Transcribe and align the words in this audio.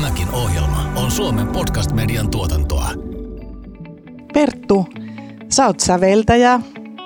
Tämäkin 0.00 0.30
ohjelma 0.30 0.92
on 0.96 1.10
Suomen 1.10 1.46
podcast-median 1.46 2.30
tuotantoa. 2.30 2.90
Perttu, 4.34 4.86
sä 5.48 5.66
oot 5.66 5.80
säveltäjä, 5.80 6.60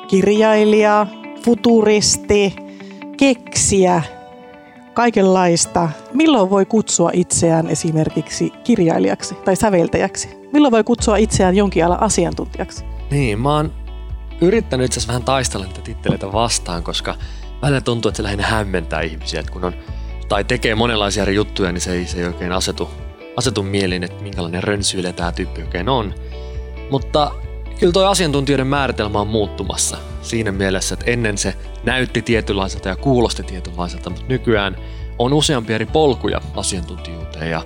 kirjailija, 0.09 1.07
futuristi, 1.45 2.57
keksiä, 3.17 4.03
kaikenlaista. 4.93 5.89
Milloin 6.13 6.51
voi 6.51 6.67
kutsua 6.67 7.11
itseään 7.13 7.67
esimerkiksi 7.67 8.53
kirjailijaksi 8.65 9.35
tai 9.35 9.57
säveltäjäksi? 9.57 10.29
Milloin 10.53 10.73
voi 10.73 10.85
kutsua 10.85 11.17
itseään 11.17 11.57
jonkin 11.57 11.85
alan 11.85 12.03
asiantuntijaksi? 12.03 12.85
Niin, 13.11 13.41
mä 13.41 13.57
oon 13.57 13.73
yrittänyt 14.41 14.85
itse 14.85 14.99
asiassa 14.99 15.13
vähän 15.13 15.25
taistella 15.25 15.67
niitä 15.67 15.81
titteleitä 15.81 16.33
vastaan, 16.33 16.83
koska 16.83 17.15
välillä 17.63 17.81
tuntuu, 17.81 18.09
että 18.09 18.17
se 18.17 18.23
lähinnä 18.23 18.47
hämmentää 18.47 19.01
ihmisiä, 19.01 19.41
että 19.41 19.53
kun 19.53 19.65
on, 19.65 19.75
tai 20.35 20.45
tekee 20.45 20.75
monenlaisia 20.75 21.23
eri 21.23 21.35
juttuja, 21.35 21.73
niin 21.73 21.81
se 21.81 21.93
ei, 21.93 22.07
se 22.07 22.19
ei 22.19 22.25
oikein 22.25 22.53
asetu, 22.53 22.91
asetu 23.37 23.63
mieliin, 23.63 24.05
että 24.05 24.23
minkälainen 24.23 24.63
rönsyile 24.63 25.13
tämä 25.13 25.33
tyyppi 25.33 25.63
oikein 25.63 25.89
on. 25.89 26.15
Mutta 26.91 27.33
kyllä 27.79 27.93
tuo 27.93 28.07
asiantuntijoiden 28.07 28.67
määritelmä 28.67 29.21
on 29.21 29.27
muuttumassa 29.27 29.97
siinä 30.23 30.53
mielessä, 30.53 30.95
että 30.95 31.11
ennen 31.11 31.39
se 31.39 31.55
näytti 31.85 32.23
tietynlaiselta 32.23 32.89
ja 32.89 32.97
kuulosti 32.97 33.43
tietynlaiselta, 33.43 34.11
mutta 34.11 34.27
nykyään 34.29 34.77
on 35.19 35.33
useampia 35.33 35.75
eri 35.75 35.87
polkuja 35.87 36.41
asiantuntijuuteen 36.57 37.51
ja 37.51 37.63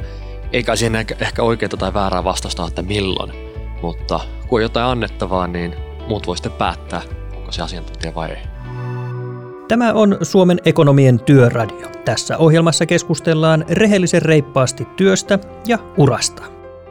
eikä 0.52 0.76
siinä 0.76 1.04
ehkä 1.20 1.42
oikeaa 1.42 1.76
tai 1.78 1.94
väärää 1.94 2.24
vastausta 2.24 2.66
että 2.66 2.82
milloin, 2.82 3.32
mutta 3.82 4.20
kun 4.48 4.58
on 4.58 4.62
jotain 4.62 4.86
annettavaa, 4.86 5.46
niin 5.46 5.74
muut 6.08 6.26
voi 6.26 6.36
sitten 6.36 6.52
päättää, 6.52 7.02
onko 7.36 7.52
se 7.52 7.62
asiantuntija 7.62 8.14
vai 8.14 8.30
ei. 8.30 8.57
Tämä 9.68 9.92
on 9.92 10.18
Suomen 10.22 10.58
ekonomien 10.64 11.20
työradio. 11.20 11.88
Tässä 12.04 12.38
ohjelmassa 12.38 12.86
keskustellaan 12.86 13.64
rehellisen 13.70 14.22
reippaasti 14.22 14.88
työstä 14.96 15.38
ja 15.66 15.78
urasta. 15.96 16.42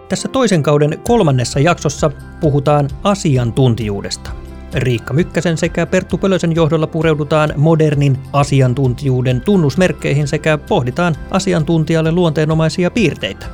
Tässä 0.09 0.27
toisen 0.27 0.63
kauden 0.63 0.99
kolmannessa 1.07 1.59
jaksossa 1.59 2.11
puhutaan 2.39 2.89
asiantuntijuudesta. 3.03 4.31
Riikka 4.73 5.13
Mykkäsen 5.13 5.57
sekä 5.57 5.85
Perttu 5.85 6.17
Pölösen 6.17 6.55
johdolla 6.55 6.87
pureudutaan 6.87 7.53
modernin 7.55 8.17
asiantuntijuuden 8.33 9.41
tunnusmerkkeihin 9.41 10.27
sekä 10.27 10.57
pohditaan 10.57 11.15
asiantuntijalle 11.31 12.11
luonteenomaisia 12.11 12.91
piirteitä. 12.91 13.45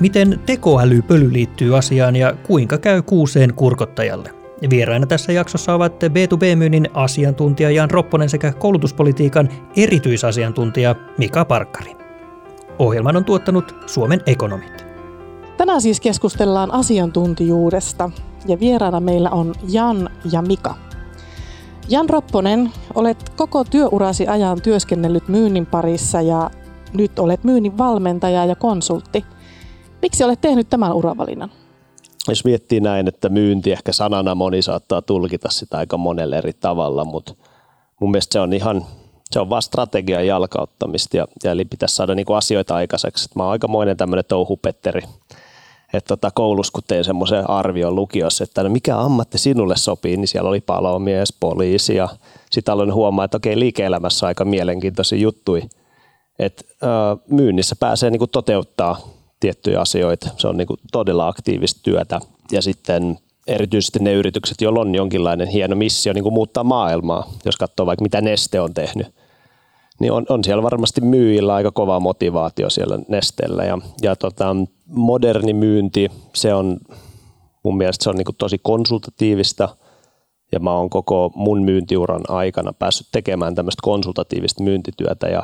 Miten 0.00 0.40
tekoälypöly 0.46 1.32
liittyy 1.32 1.76
asiaan 1.76 2.16
ja 2.16 2.34
kuinka 2.46 2.78
käy 2.78 3.02
kuuseen 3.02 3.54
kurkottajalle? 3.54 4.37
Vieraina 4.70 5.06
tässä 5.06 5.32
jaksossa 5.32 5.74
ovat 5.74 5.92
B2B-myynnin 6.04 6.90
asiantuntija 6.94 7.70
Jan 7.70 7.90
Ropponen 7.90 8.28
sekä 8.28 8.52
koulutuspolitiikan 8.52 9.48
erityisasiantuntija 9.76 10.94
Mika 11.18 11.44
Parkkari. 11.44 11.96
Ohjelman 12.78 13.16
on 13.16 13.24
tuottanut 13.24 13.76
Suomen 13.86 14.20
ekonomit. 14.26 14.86
Tänään 15.56 15.80
siis 15.80 16.00
keskustellaan 16.00 16.70
asiantuntijuudesta 16.70 18.10
ja 18.46 18.60
vieraana 18.60 19.00
meillä 19.00 19.30
on 19.30 19.54
Jan 19.68 20.10
ja 20.32 20.42
Mika. 20.42 20.74
Jan 21.88 22.08
Ropponen, 22.08 22.70
olet 22.94 23.28
koko 23.36 23.64
työurasi 23.64 24.26
ajan 24.26 24.62
työskennellyt 24.62 25.28
myynnin 25.28 25.66
parissa 25.66 26.20
ja 26.20 26.50
nyt 26.92 27.18
olet 27.18 27.44
myynnin 27.44 27.78
valmentaja 27.78 28.44
ja 28.44 28.56
konsultti. 28.56 29.24
Miksi 30.02 30.24
olet 30.24 30.40
tehnyt 30.40 30.68
tämän 30.70 30.92
uravalinnan? 30.92 31.50
Jos 32.28 32.44
miettii 32.44 32.80
näin, 32.80 33.08
että 33.08 33.28
myynti 33.28 33.72
ehkä 33.72 33.92
sanana 33.92 34.34
moni 34.34 34.62
saattaa 34.62 35.02
tulkita 35.02 35.48
sitä 35.50 35.78
aika 35.78 35.96
monelle 35.96 36.38
eri 36.38 36.52
tavalla, 36.52 37.04
mutta 37.04 37.34
mun 38.00 38.10
mielestä 38.10 38.32
se 38.32 38.40
on 38.40 38.52
ihan 38.52 38.86
se 39.30 39.40
on 39.40 39.50
vaan 39.50 39.62
strategian 39.62 40.26
jalkauttamista 40.26 41.16
ja, 41.16 41.26
ja 41.44 41.50
eli 41.50 41.64
pitäisi 41.64 41.94
saada 41.94 42.14
niinku 42.14 42.32
asioita 42.32 42.74
aikaiseksi. 42.74 43.28
Mä 43.34 43.42
oon 43.42 43.52
aikamoinen 43.52 43.96
tämmöinen 43.96 44.24
touhupetteri 44.28 45.02
että 45.92 46.08
tota, 46.08 46.30
koulussa 46.30 46.72
kun 46.72 46.82
tein 46.88 47.04
semmoisen 47.04 47.50
arvion 47.50 47.94
lukiossa, 47.94 48.44
että 48.44 48.62
no 48.62 48.68
mikä 48.68 48.98
ammatti 48.98 49.38
sinulle 49.38 49.76
sopii, 49.76 50.16
niin 50.16 50.28
siellä 50.28 50.50
oli 50.50 50.60
palomies, 50.60 51.34
poliisi 51.40 51.94
ja 51.94 52.08
sitten 52.50 52.72
aloin 52.72 52.94
huomaa, 52.94 53.24
että 53.24 53.36
okei 53.36 53.58
liike-elämässä 53.58 54.26
aika 54.26 54.44
mielenkiintoisia 54.44 55.18
juttui. 55.18 55.62
Että 56.38 56.64
myynnissä 57.30 57.76
pääsee 57.80 58.10
niinku 58.10 58.26
toteuttaa 58.26 58.98
tiettyjä 59.40 59.80
asioita. 59.80 60.28
Se 60.36 60.48
on 60.48 60.56
niinku 60.56 60.76
todella 60.92 61.28
aktiivista 61.28 61.80
työtä 61.82 62.20
ja 62.52 62.62
sitten 62.62 63.18
erityisesti 63.46 63.98
ne 63.98 64.12
yritykset, 64.12 64.60
joilla 64.60 64.80
on 64.80 64.94
jonkinlainen 64.94 65.48
hieno 65.48 65.76
missio 65.76 66.12
niin 66.12 66.24
kuin 66.24 66.34
muuttaa 66.34 66.64
maailmaa, 66.64 67.32
jos 67.44 67.56
katsoo 67.56 67.86
vaikka 67.86 68.02
mitä 68.02 68.20
Neste 68.20 68.60
on 68.60 68.74
tehnyt, 68.74 69.06
niin 70.00 70.12
on, 70.12 70.26
on 70.28 70.44
siellä 70.44 70.62
varmasti 70.62 71.00
myyjillä 71.00 71.54
aika 71.54 71.70
kova 71.70 72.00
motivaatio 72.00 72.70
siellä 72.70 72.98
Nesteellä. 73.08 73.64
Ja, 73.64 73.78
ja 74.02 74.16
tota, 74.16 74.56
moderni 74.86 75.52
myynti, 75.52 76.10
se 76.34 76.54
on 76.54 76.78
mun 77.62 77.76
mielestä 77.76 78.04
se 78.04 78.10
on 78.10 78.16
niin 78.16 78.26
tosi 78.38 78.58
konsultatiivista 78.62 79.68
ja 80.52 80.60
mä 80.60 80.72
oon 80.72 80.90
koko 80.90 81.32
mun 81.34 81.62
myyntiuran 81.62 82.22
aikana 82.28 82.72
päässyt 82.72 83.06
tekemään 83.12 83.54
tämmöistä 83.54 83.80
konsultatiivista 83.82 84.62
myyntityötä 84.62 85.26
ja, 85.26 85.42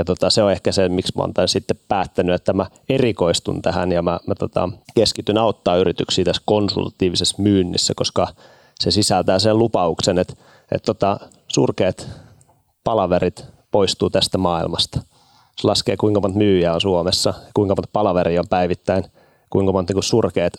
ja 0.00 0.04
tota, 0.04 0.30
se 0.30 0.42
on 0.42 0.52
ehkä 0.52 0.72
se, 0.72 0.88
miksi 0.88 1.12
mä 1.16 1.22
oon 1.22 1.48
sitten 1.48 1.80
päättänyt, 1.88 2.34
että 2.34 2.52
mä 2.52 2.66
erikoistun 2.88 3.62
tähän 3.62 3.92
ja 3.92 4.02
mä, 4.02 4.18
mä 4.26 4.34
tota, 4.34 4.68
keskityn 4.94 5.38
auttaa 5.38 5.76
yrityksiä 5.76 6.24
tässä 6.24 6.42
konsultatiivisessa 6.44 7.42
myynnissä, 7.42 7.92
koska 7.96 8.28
se 8.80 8.90
sisältää 8.90 9.38
sen 9.38 9.58
lupauksen, 9.58 10.18
että, 10.18 10.34
että 10.72 10.86
tota, 10.86 11.20
surkeat 11.48 12.08
palaverit 12.84 13.44
poistuu 13.70 14.10
tästä 14.10 14.38
maailmasta 14.38 15.00
se 15.60 15.68
laskee 15.68 15.96
kuinka 15.96 16.20
monta 16.20 16.38
myyjää 16.38 16.74
on 16.74 16.80
Suomessa, 16.80 17.34
kuinka 17.54 17.74
monta 17.74 17.88
palaveria 17.92 18.40
on 18.40 18.48
päivittäin, 18.48 19.04
kuinka 19.50 19.72
monta 19.72 19.92
niin 19.94 20.02
surkeat 20.02 20.52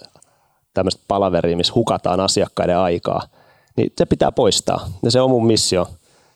tämmöistä 0.74 1.02
palaveria, 1.08 1.58
missä 1.58 1.74
hukataan 1.76 2.20
asiakkaiden 2.20 2.78
aikaa, 2.78 3.22
niin 3.78 3.94
se 3.98 4.06
pitää 4.06 4.32
poistaa. 4.32 4.88
Ja 5.04 5.12
se 5.12 5.22
on 5.22 5.30
mun 5.30 5.48
missio. 5.48 5.88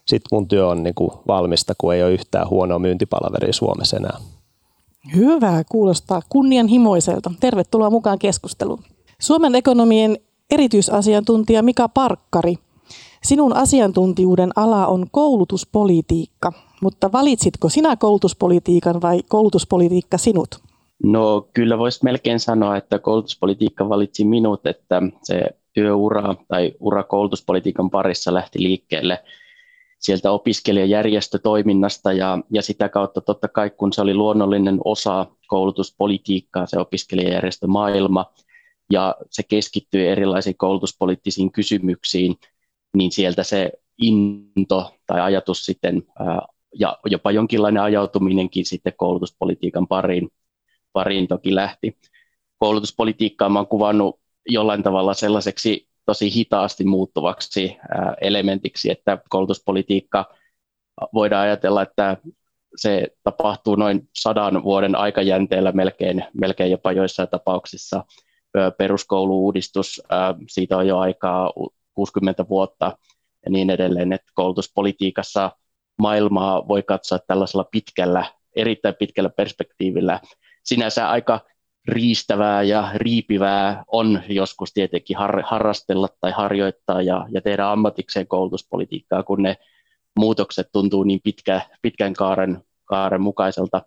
Sitten 0.07 0.27
mun 0.31 0.47
työ 0.47 0.67
on 0.67 0.83
niin 0.83 0.95
kuin 0.95 1.11
valmista, 1.27 1.73
kun 1.77 1.93
ei 1.93 2.03
ole 2.03 2.11
yhtään 2.13 2.49
huonoa 2.49 2.79
myyntipalaveria 2.79 3.53
Suomessa 3.53 3.97
enää. 3.97 4.17
Hyvä, 5.15 5.63
kuulostaa 5.71 6.21
kunnianhimoiselta. 6.29 7.31
Tervetuloa 7.39 7.89
mukaan 7.89 8.19
keskusteluun. 8.19 8.83
Suomen 9.19 9.55
ekonomien 9.55 10.17
erityisasiantuntija 10.51 11.63
Mika 11.63 11.89
Parkkari. 11.89 12.55
Sinun 13.23 13.55
asiantuntijuuden 13.55 14.51
ala 14.55 14.87
on 14.87 15.05
koulutuspolitiikka. 15.11 16.51
Mutta 16.81 17.11
valitsitko 17.11 17.69
sinä 17.69 17.95
koulutuspolitiikan 17.95 19.01
vai 19.01 19.23
koulutuspolitiikka 19.29 20.17
sinut? 20.17 20.47
No 21.03 21.47
kyllä 21.53 21.77
voisi 21.77 21.99
melkein 22.03 22.39
sanoa, 22.39 22.77
että 22.77 22.99
koulutuspolitiikka 22.99 23.89
valitsi 23.89 24.25
minut, 24.25 24.67
että 24.67 25.01
se 25.23 25.41
työura 25.73 26.35
tai 26.47 26.73
ura 26.79 27.03
koulutuspolitiikan 27.03 27.89
parissa 27.89 28.33
lähti 28.33 28.63
liikkeelle 28.63 29.23
sieltä 30.05 30.31
opiskelijajärjestötoiminnasta 30.31 32.13
ja, 32.13 32.37
ja 32.49 32.61
sitä 32.61 32.89
kautta 32.89 33.21
totta 33.21 33.47
kai 33.47 33.69
kun 33.69 33.93
se 33.93 34.01
oli 34.01 34.13
luonnollinen 34.13 34.79
osa 34.85 35.25
koulutuspolitiikkaa, 35.47 36.65
se 36.65 36.79
opiskelijajärjestömaailma 36.79 38.25
ja 38.91 39.15
se 39.29 39.43
keskittyi 39.43 40.07
erilaisiin 40.07 40.57
koulutuspoliittisiin 40.57 41.51
kysymyksiin, 41.51 42.35
niin 42.97 43.11
sieltä 43.11 43.43
se 43.43 43.71
into 43.97 44.95
tai 45.07 45.21
ajatus 45.21 45.65
sitten 45.65 46.03
ja 46.79 46.97
jopa 47.05 47.31
jonkinlainen 47.31 47.83
ajautuminenkin 47.83 48.65
sitten 48.65 48.93
koulutuspolitiikan 48.97 49.87
pariin, 49.87 50.29
pariin 50.93 51.27
toki 51.27 51.55
lähti. 51.55 51.97
Koulutuspolitiikkaa 52.57 53.47
olen 53.47 53.67
kuvannut 53.67 54.19
jollain 54.47 54.83
tavalla 54.83 55.13
sellaiseksi 55.13 55.87
tosi 56.05 56.35
hitaasti 56.35 56.83
muuttuvaksi 56.83 57.77
elementiksi, 58.21 58.91
että 58.91 59.17
koulutuspolitiikka 59.29 60.25
voidaan 61.13 61.43
ajatella, 61.43 61.81
että 61.81 62.17
se 62.75 63.07
tapahtuu 63.23 63.75
noin 63.75 64.09
sadan 64.15 64.63
vuoden 64.63 64.95
aikajänteellä 64.95 65.71
melkein, 65.71 66.25
melkein 66.33 66.71
jopa 66.71 66.91
joissain 66.91 67.29
tapauksissa. 67.29 68.05
Peruskouluuudistus, 68.77 70.01
siitä 70.49 70.77
on 70.77 70.87
jo 70.87 70.97
aikaa 70.97 71.53
60 71.93 72.45
vuotta 72.49 72.97
ja 73.45 73.51
niin 73.51 73.69
edelleen, 73.69 74.13
että 74.13 74.31
koulutuspolitiikassa– 74.35 75.51
maailmaa 75.97 76.67
voi 76.67 76.83
katsoa 76.83 77.19
tällaisella 77.19 77.63
pitkällä, 77.71 78.25
erittäin 78.55 78.95
pitkällä 78.95 79.29
perspektiivillä. 79.29 80.19
Sinänsä 80.63 81.09
aika 81.09 81.39
riistävää 81.87 82.63
ja 82.63 82.91
riipivää 82.95 83.83
on 83.87 84.21
joskus 84.29 84.73
tietenkin 84.73 85.17
har, 85.17 85.41
harrastella 85.41 86.07
tai 86.21 86.31
harjoittaa 86.31 87.01
ja, 87.01 87.27
ja 87.31 87.41
tehdä 87.41 87.71
ammatikseen 87.71 88.27
koulutuspolitiikkaa, 88.27 89.23
kun 89.23 89.43
ne 89.43 89.57
muutokset 90.19 90.67
tuntuu 90.71 91.03
niin 91.03 91.19
pitkä, 91.23 91.61
pitkän 91.81 92.13
kaaren, 92.13 92.61
kaaren 92.85 93.21
mukaiselta, 93.21 93.81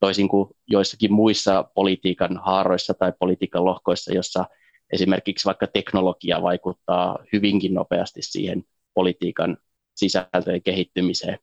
toisin 0.00 0.28
kuin 0.28 0.48
joissakin 0.66 1.12
muissa 1.12 1.64
politiikan 1.74 2.40
haaroissa 2.44 2.94
tai 2.94 3.12
politiikan 3.18 3.64
lohkoissa, 3.64 4.14
jossa 4.14 4.44
esimerkiksi 4.92 5.44
vaikka 5.44 5.66
teknologia 5.66 6.42
vaikuttaa 6.42 7.18
hyvinkin 7.32 7.74
nopeasti 7.74 8.22
siihen 8.22 8.64
politiikan 8.94 9.56
sisältöjen 9.94 10.62
kehittymiseen. 10.62 11.38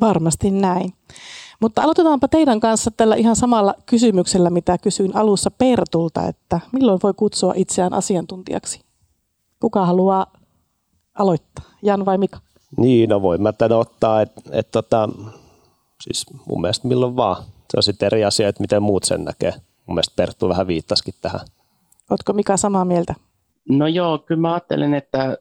Varmasti 0.00 0.50
näin. 0.50 0.92
Mutta 1.60 1.82
aloitetaanpa 1.82 2.28
teidän 2.28 2.60
kanssa 2.60 2.90
tällä 2.90 3.14
ihan 3.14 3.36
samalla 3.36 3.74
kysymyksellä, 3.86 4.50
mitä 4.50 4.78
kysyin 4.78 5.16
alussa 5.16 5.50
Pertulta, 5.50 6.28
että 6.28 6.60
milloin 6.72 7.00
voi 7.02 7.14
kutsua 7.14 7.52
itseään 7.56 7.94
asiantuntijaksi? 7.94 8.80
Kuka 9.60 9.86
haluaa 9.86 10.26
aloittaa, 11.14 11.64
Jan 11.82 12.06
vai 12.06 12.18
Mika? 12.18 12.38
Niin, 12.76 13.08
no 13.08 13.22
voin 13.22 13.42
mä 13.42 13.52
tämän 13.52 13.78
ottaa, 13.78 14.22
että 14.22 14.40
et, 14.52 14.70
tota, 14.70 15.08
siis 16.00 16.26
mun 16.46 16.60
mielestä 16.60 16.88
milloin 16.88 17.16
vaan. 17.16 17.36
Se 17.70 17.76
on 17.76 17.82
sitten 17.82 18.06
eri 18.06 18.24
asia, 18.24 18.48
että 18.48 18.60
miten 18.60 18.82
muut 18.82 19.04
sen 19.04 19.24
näkee. 19.24 19.52
Mun 19.86 19.94
mielestä 19.94 20.12
Perttu 20.16 20.48
vähän 20.48 20.66
viittasikin 20.66 21.14
tähän. 21.20 21.40
Oletko 22.10 22.32
Mika 22.32 22.56
samaa 22.56 22.84
mieltä? 22.84 23.14
No 23.68 23.86
joo, 23.86 24.18
kyllä 24.18 24.40
mä 24.40 24.52
ajattelen, 24.52 24.94
että 24.94 25.38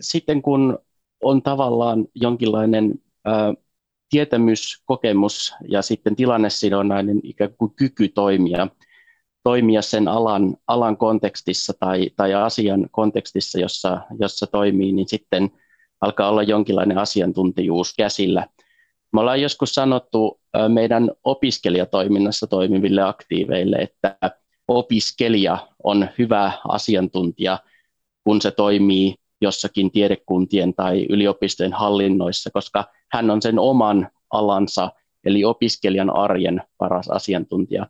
sitten 0.00 0.42
kun 0.42 0.78
on 1.22 1.42
tavallaan 1.42 2.04
jonkinlainen 2.14 2.94
ää, 3.24 3.54
tietämys, 4.14 4.82
kokemus 4.84 5.54
ja 5.68 5.82
sitten 5.82 6.16
tilannesidonnainen 6.16 7.20
ikään 7.22 7.54
kuin 7.58 7.72
kyky 7.76 8.08
toimia, 8.08 8.68
toimia 9.42 9.82
sen 9.82 10.08
alan, 10.08 10.56
alan 10.66 10.96
kontekstissa 10.96 11.72
tai, 11.80 12.10
tai 12.16 12.34
asian 12.34 12.88
kontekstissa, 12.90 13.60
jossa, 13.60 14.00
jossa 14.18 14.46
toimii, 14.46 14.92
niin 14.92 15.08
sitten 15.08 15.50
alkaa 16.00 16.28
olla 16.28 16.42
jonkinlainen 16.42 16.98
asiantuntijuus 16.98 17.94
käsillä. 17.96 18.46
Me 19.12 19.20
ollaan 19.20 19.40
joskus 19.40 19.74
sanottu 19.74 20.40
meidän 20.68 21.10
opiskelijatoiminnassa 21.24 22.46
toimiville 22.46 23.02
aktiiveille, 23.02 23.76
että 23.76 24.16
opiskelija 24.68 25.58
on 25.84 26.08
hyvä 26.18 26.52
asiantuntija, 26.68 27.58
kun 28.24 28.40
se 28.40 28.50
toimii 28.50 29.14
jossakin 29.40 29.90
tiedekuntien 29.90 30.74
tai 30.74 31.06
yliopistojen 31.10 31.72
hallinnoissa, 31.72 32.50
koska 32.50 32.84
hän 33.14 33.30
on 33.30 33.42
sen 33.42 33.58
oman 33.58 34.08
alansa, 34.30 34.92
eli 35.24 35.44
opiskelijan 35.44 36.16
arjen 36.16 36.62
paras 36.78 37.08
asiantuntija. 37.08 37.86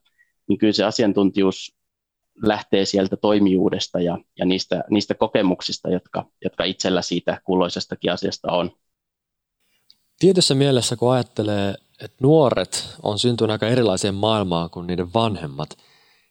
Niin 0.48 0.58
kyllä 0.58 0.72
se 0.72 0.84
asiantuntijuus 0.84 1.76
lähtee 2.42 2.84
sieltä 2.84 3.16
toimijuudesta 3.16 4.00
ja, 4.00 4.18
ja 4.38 4.44
niistä, 4.44 4.84
niistä 4.90 5.14
kokemuksista, 5.14 5.90
jotka, 5.90 6.24
jotka 6.44 6.64
itsellä 6.64 7.02
siitä 7.02 7.40
kulloisestakin 7.44 8.12
asiasta 8.12 8.52
on. 8.52 8.70
Tietyssä 10.18 10.54
mielessä, 10.54 10.96
kun 10.96 11.12
ajattelee, 11.12 11.74
että 12.00 12.16
nuoret 12.20 12.96
on 13.02 13.18
syntynyt 13.18 13.50
aika 13.50 13.68
erilaiseen 13.68 14.14
maailmaan 14.14 14.70
kuin 14.70 14.86
niiden 14.86 15.14
vanhemmat, 15.14 15.78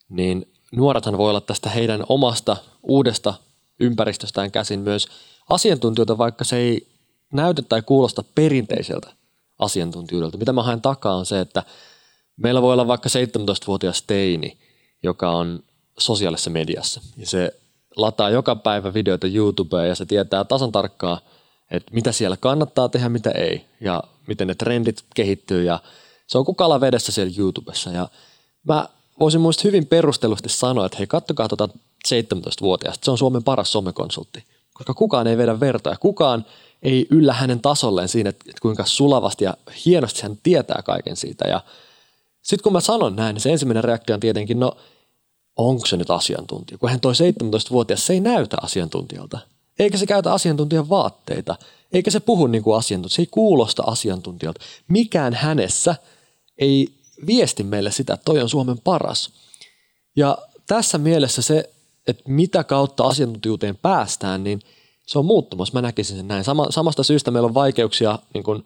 niin 0.09 0.51
nuorethan 0.71 1.17
voi 1.17 1.29
olla 1.29 1.41
tästä 1.41 1.69
heidän 1.69 2.03
omasta 2.09 2.57
uudesta 2.83 3.33
ympäristöstään 3.79 4.51
käsin 4.51 4.79
myös 4.79 5.07
asiantuntijoita, 5.49 6.17
vaikka 6.17 6.43
se 6.43 6.57
ei 6.57 6.92
näytä 7.33 7.61
tai 7.61 7.81
kuulosta 7.81 8.23
perinteiseltä 8.35 9.13
asiantuntijuudelta. 9.59 10.37
Mitä 10.37 10.53
mä 10.53 10.63
haen 10.63 10.81
takaa 10.81 11.15
on 11.15 11.25
se, 11.25 11.39
että 11.39 11.63
meillä 12.37 12.61
voi 12.61 12.73
olla 12.73 12.87
vaikka 12.87 13.09
17-vuotias 13.09 14.01
teini, 14.01 14.57
joka 15.03 15.31
on 15.31 15.63
sosiaalisessa 15.97 16.49
mediassa. 16.49 17.01
Ja 17.17 17.27
se 17.27 17.59
lataa 17.95 18.29
joka 18.29 18.55
päivä 18.55 18.93
videoita 18.93 19.27
YouTubeen 19.27 19.89
ja 19.89 19.95
se 19.95 20.05
tietää 20.05 20.43
tasan 20.43 20.71
tarkkaan, 20.71 21.17
että 21.71 21.91
mitä 21.93 22.11
siellä 22.11 22.37
kannattaa 22.37 22.89
tehdä, 22.89 23.09
mitä 23.09 23.31
ei. 23.31 23.65
Ja 23.81 24.03
miten 24.27 24.47
ne 24.47 24.55
trendit 24.55 25.03
kehittyy 25.15 25.63
ja 25.63 25.79
se 26.27 26.37
on 26.37 26.45
kukala 26.45 26.81
vedessä 26.81 27.11
siellä 27.11 27.33
YouTubessa. 27.37 27.89
Ja 27.89 28.09
mä 28.63 28.87
voisin 29.19 29.41
muista 29.41 29.61
hyvin 29.63 29.85
perustellusti 29.85 30.49
sanoa, 30.49 30.85
että 30.85 30.97
hei 30.97 31.07
kattokaa 31.07 31.47
tuota 31.47 31.69
17-vuotiaasta, 32.07 33.05
se 33.05 33.11
on 33.11 33.17
Suomen 33.17 33.43
paras 33.43 33.71
somekonsultti. 33.71 34.43
Koska 34.73 34.93
kukaan 34.93 35.27
ei 35.27 35.37
vedä 35.37 35.59
verta 35.59 35.89
ja 35.89 35.97
kukaan 35.99 36.45
ei 36.83 37.07
yllä 37.09 37.33
hänen 37.33 37.59
tasolleen 37.59 38.07
siinä, 38.07 38.29
että 38.29 38.51
kuinka 38.61 38.85
sulavasti 38.85 39.43
ja 39.43 39.53
hienosti 39.85 40.21
hän 40.21 40.37
tietää 40.43 40.81
kaiken 40.85 41.15
siitä. 41.15 41.47
Ja 41.47 41.63
sitten 42.41 42.63
kun 42.63 42.73
mä 42.73 42.81
sanon 42.81 43.15
näin, 43.15 43.33
niin 43.33 43.41
se 43.41 43.51
ensimmäinen 43.51 43.83
reaktio 43.83 44.13
on 44.13 44.19
tietenkin, 44.19 44.59
no 44.59 44.77
onko 45.55 45.85
se 45.85 45.97
nyt 45.97 46.11
asiantuntija? 46.11 46.77
Kun 46.77 46.89
hän 46.89 46.99
toi 46.99 47.13
17-vuotias, 47.13 48.05
se 48.05 48.13
ei 48.13 48.19
näytä 48.19 48.57
asiantuntijalta. 48.61 49.39
Eikä 49.79 49.97
se 49.97 50.05
käytä 50.05 50.33
asiantuntijan 50.33 50.89
vaatteita. 50.89 51.55
Eikä 51.93 52.11
se 52.11 52.19
puhu 52.19 52.47
niin 52.47 52.63
kuin 52.63 52.77
asiantuntija. 52.77 53.15
Se 53.15 53.21
ei 53.21 53.27
kuulosta 53.31 53.83
asiantuntijalta. 53.83 54.61
Mikään 54.87 55.33
hänessä 55.33 55.95
ei 56.57 56.87
viesti 57.27 57.63
meille 57.63 57.91
sitä, 57.91 58.13
että 58.13 58.25
toi 58.25 58.41
on 58.41 58.49
Suomen 58.49 58.79
paras. 58.83 59.29
Ja 60.15 60.37
tässä 60.67 60.97
mielessä 60.97 61.41
se, 61.41 61.69
että 62.07 62.23
mitä 62.27 62.63
kautta 62.63 63.03
asiantuntijuuteen 63.03 63.77
päästään, 63.81 64.43
niin 64.43 64.59
se 65.07 65.19
on 65.19 65.25
muuttumassa. 65.25 65.73
Mä 65.73 65.81
näkisin 65.81 66.17
sen 66.17 66.27
näin. 66.27 66.43
Sama, 66.43 66.71
samasta 66.71 67.03
syystä 67.03 67.31
meillä 67.31 67.47
on 67.47 67.53
vaikeuksia 67.53 68.19
niin 68.33 68.43
kuin 68.43 68.65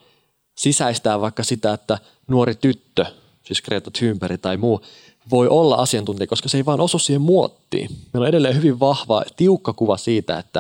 sisäistää 0.58 1.22
vaikka 1.22 1.44
sitä, 1.44 1.74
että 1.74 1.98
nuori 2.28 2.56
tyttö, 2.56 3.06
siis 3.44 3.62
Greta 3.62 3.92
Thunberg 3.92 4.42
tai 4.42 4.58
muu, 4.58 4.82
voi 5.32 5.48
olla 5.48 5.76
asiantuntija, 5.76 6.28
koska 6.28 6.50
se 6.50 6.58
ei 6.58 6.66
vaan 6.66 6.80
osu 6.80 7.00
siihen 7.00 7.22
muottiin. 7.22 7.90
Meillä 8.14 8.24
on 8.24 8.30
edelleen 8.30 8.56
hyvin 8.56 8.80
vahva, 8.80 9.24
tiukka 9.38 9.74
kuva 9.74 9.98
siitä, 9.98 10.40
että, 10.40 10.60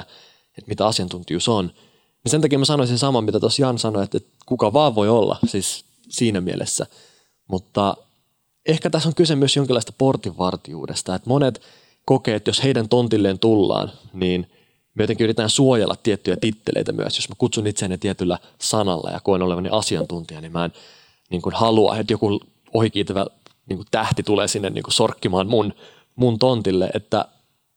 että 0.57 0.69
mitä 0.69 0.87
asiantuntijuus 0.87 1.47
on. 1.47 1.71
Ja 2.23 2.29
sen 2.29 2.41
takia 2.41 2.59
mä 2.59 2.65
sanoisin 2.65 2.97
saman, 2.97 3.23
mitä 3.23 3.39
tuossa 3.39 3.61
Jan 3.61 3.79
sanoi, 3.79 4.03
että 4.03 4.19
kuka 4.45 4.73
vaan 4.73 4.95
voi 4.95 5.09
olla, 5.09 5.37
siis 5.45 5.85
siinä 6.09 6.41
mielessä. 6.41 6.85
Mutta 7.47 7.97
ehkä 8.65 8.89
tässä 8.89 9.09
on 9.09 9.15
kyse 9.15 9.35
myös 9.35 9.55
jonkinlaista 9.55 9.93
portinvartijuudesta, 9.97 11.15
että 11.15 11.29
monet 11.29 11.61
kokee, 12.05 12.35
että 12.35 12.49
jos 12.49 12.63
heidän 12.63 12.89
tontilleen 12.89 13.39
tullaan, 13.39 13.91
niin 14.13 14.51
me 14.97 15.03
jotenkin 15.03 15.23
yritetään 15.23 15.49
suojella 15.49 15.95
tiettyjä 16.03 16.37
titteleitä 16.41 16.91
myös. 16.91 17.17
Jos 17.17 17.29
mä 17.29 17.35
kutsun 17.37 17.67
itseäni 17.67 17.97
tietyllä 17.97 18.37
sanalla 18.59 19.11
ja 19.11 19.19
koen 19.19 19.41
olevani 19.41 19.69
asiantuntija, 19.71 20.41
niin 20.41 20.51
mä 20.51 20.65
en 20.65 20.73
niin 21.29 21.41
kuin 21.41 21.55
halua, 21.55 21.97
että 21.97 22.13
joku 22.13 22.39
ohikiitävä 22.73 23.25
niin 23.69 23.77
kuin 23.77 23.87
tähti 23.91 24.23
tulee 24.23 24.47
sinne 24.47 24.69
niin 24.69 24.83
kuin 24.83 24.93
sorkkimaan 24.93 25.47
mun, 25.47 25.73
mun 26.15 26.39
tontille, 26.39 26.89
että 26.93 27.25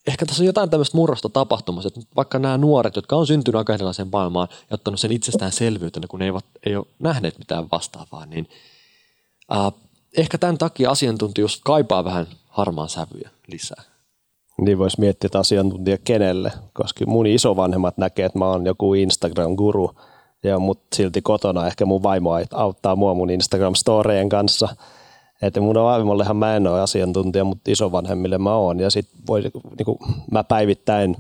ehkä 0.07 0.27
tässä 0.27 0.43
on 0.43 0.47
jotain 0.47 0.71
tämmöistä 0.71 0.97
murrosta 0.97 1.29
tapahtumassa, 1.29 1.89
että 1.89 2.01
vaikka 2.17 2.39
nämä 2.39 2.59
nuoret, 2.59 2.97
jotka 2.97 3.17
on 3.17 3.27
syntynyt 3.27 3.59
aika 3.59 3.75
erilaiseen 3.75 4.09
maailmaan 4.13 4.49
ja 4.71 4.75
ottanut 4.75 5.01
sen 5.01 5.13
itsestäänselvyytenä, 5.13 6.07
kun 6.07 6.19
ne 6.19 6.25
eivät, 6.27 6.45
ei 6.67 6.77
ole 6.77 6.87
nähneet 6.99 7.39
mitään 7.39 7.69
vastaavaa, 7.73 8.27
niin 8.27 8.49
äh, 9.53 9.73
ehkä 10.17 10.39
tämän 10.39 10.59
takia 10.59 10.91
asiantuntijuus 10.91 11.61
kaipaa 11.65 12.05
vähän 12.05 12.27
harmaan 12.49 12.89
sävyjä 12.89 13.31
lisää. 13.47 13.90
Niin 14.61 14.79
voisi 14.79 15.01
miettiä, 15.01 15.27
että 15.27 15.39
asiantuntija 15.39 15.99
kenelle, 16.05 16.53
koska 16.73 17.07
mun 17.07 17.27
isovanhemmat 17.27 17.99
näkee, 17.99 18.27
että 18.27 18.39
mä 18.39 18.49
oon 18.49 18.67
joku 18.67 18.95
Instagram-guru, 18.95 19.91
ja 20.43 20.59
mut 20.59 20.81
silti 20.95 21.23
kotona 21.23 21.67
ehkä 21.67 21.87
mun 21.87 22.03
vaimo 22.03 22.31
auttaa 22.53 22.97
mua 22.97 23.15
mun 23.15 23.31
Instagram-storeen 23.31 24.29
kanssa– 24.29 24.69
että 25.43 25.61
mun 25.61 25.75
vaimollehan 25.75 26.37
mä 26.37 26.57
en 26.57 26.67
ole 26.67 26.81
asiantuntija, 26.81 27.45
mutta 27.45 27.71
isovanhemmille 27.71 28.39
mä 28.39 28.55
oon. 28.55 28.81
Ja 28.81 28.91
sitten 28.91 29.21
voi, 29.27 29.43
niin 29.43 29.85
kuin, 29.85 29.99
mä 30.31 30.45
päivittäin 30.45 31.17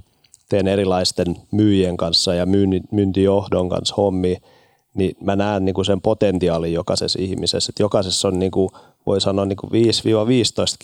teen 0.49 0.68
erilaisten 0.68 1.37
myyjien 1.50 1.97
kanssa 1.97 2.35
ja 2.35 2.47
myyntijohdon 2.90 3.68
kanssa 3.68 3.94
hommia, 3.97 4.40
niin 4.94 5.16
mä 5.20 5.37
näen 5.37 5.64
niin 5.64 5.75
kuin 5.75 5.85
sen 5.85 6.00
potentiaalin 6.00 6.73
jokaisessa 6.73 7.18
ihmisessä. 7.23 7.70
Että 7.70 7.82
jokaisessa 7.82 8.28
on, 8.28 8.38
niin 8.38 8.50
kuin, 8.50 8.70
voi 9.07 9.21
sanoa, 9.21 9.45
niin 9.45 9.57
kuin 9.57 9.71
5-15 9.71 9.75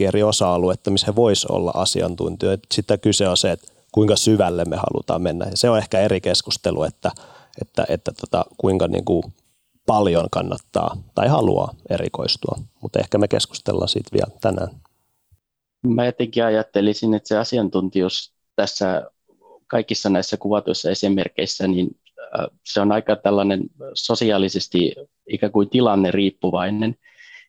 eri 0.08 0.22
osa-aluetta, 0.22 0.90
missä 0.90 1.06
he 1.06 1.16
vois 1.16 1.44
olla 1.44 1.72
asiantuntijoita. 1.74 2.66
Sitä 2.74 2.98
kyse 2.98 3.28
on 3.28 3.36
se, 3.36 3.50
että 3.50 3.72
kuinka 3.92 4.16
syvälle 4.16 4.64
me 4.64 4.76
halutaan 4.76 5.22
mennä. 5.22 5.44
Ja 5.44 5.56
se 5.56 5.70
on 5.70 5.78
ehkä 5.78 6.00
eri 6.00 6.20
keskustelu, 6.20 6.82
että, 6.82 7.10
että, 7.62 7.86
että 7.88 8.12
tota, 8.20 8.44
kuinka 8.56 8.88
niin 8.88 9.04
kuin 9.04 9.22
paljon 9.86 10.26
kannattaa 10.30 10.96
tai 11.14 11.28
haluaa 11.28 11.74
erikoistua, 11.90 12.58
mutta 12.82 12.98
ehkä 12.98 13.18
me 13.18 13.28
keskustellaan 13.28 13.88
siitä 13.88 14.10
vielä 14.12 14.38
tänään. 14.40 14.68
Mä 15.86 16.06
jotenkin 16.06 16.44
ajattelisin, 16.44 17.14
että 17.14 17.28
se 17.28 17.38
asiantuntijuus 17.38 18.32
tässä 18.56 19.10
kaikissa 19.66 20.10
näissä 20.10 20.36
kuvatuissa 20.36 20.90
esimerkkeissä, 20.90 21.68
niin 21.68 21.96
se 22.64 22.80
on 22.80 22.92
aika 22.92 23.16
tällainen 23.16 23.62
sosiaalisesti 23.94 24.94
ikään 25.28 25.52
kuin 25.52 25.70
tilanne 25.70 26.10
riippuvainen, 26.10 26.96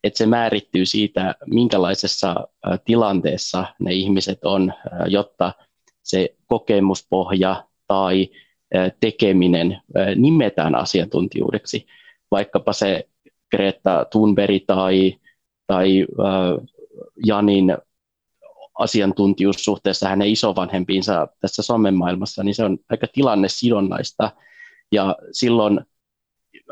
että 0.08 0.18
se 0.18 0.26
määrittyy 0.26 0.86
siitä, 0.86 1.36
minkälaisessa 1.46 2.48
tilanteessa 2.86 3.66
ne 3.80 3.94
ihmiset 3.94 4.46
on, 4.46 4.74
jotta 5.08 5.54
se 6.04 6.36
kokemuspohja 6.48 7.64
tai 7.88 8.30
tekeminen 9.00 9.82
nimetään 10.16 10.76
asiantuntijuudeksi 10.76 11.88
vaikkapa 12.32 12.74
se 12.74 13.08
Greta 13.56 14.06
Thunberg 14.12 14.64
tai, 14.68 15.16
tai 15.68 16.08
Janin 17.26 17.78
asiantuntijuus 18.80 19.64
suhteessa 19.66 20.10
hänen 20.10 20.28
isovanhempiinsa 20.28 21.28
tässä 21.40 21.62
somemaailmassa, 21.62 22.44
niin 22.44 22.56
se 22.56 22.64
on 22.64 22.78
aika 22.90 23.08
tilannesidonnaista. 23.14 24.32
Ja 24.92 25.16
silloin 25.32 25.80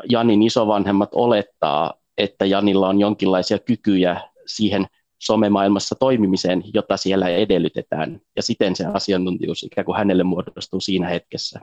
Janin 0.08 0.42
isovanhemmat 0.42 1.10
olettaa, 1.14 1.94
että 2.18 2.46
Janilla 2.46 2.88
on 2.88 3.00
jonkinlaisia 3.00 3.58
kykyjä 3.58 4.20
siihen 4.46 4.86
somemaailmassa 5.18 5.94
toimimiseen, 5.94 6.62
jota 6.74 6.96
siellä 6.96 7.28
edellytetään. 7.28 8.20
Ja 8.36 8.42
siten 8.42 8.76
se 8.76 8.84
asiantuntijuus 8.84 9.62
ikään 9.62 9.84
kuin 9.84 9.98
hänelle 9.98 10.24
muodostuu 10.24 10.80
siinä 10.80 11.08
hetkessä. 11.08 11.60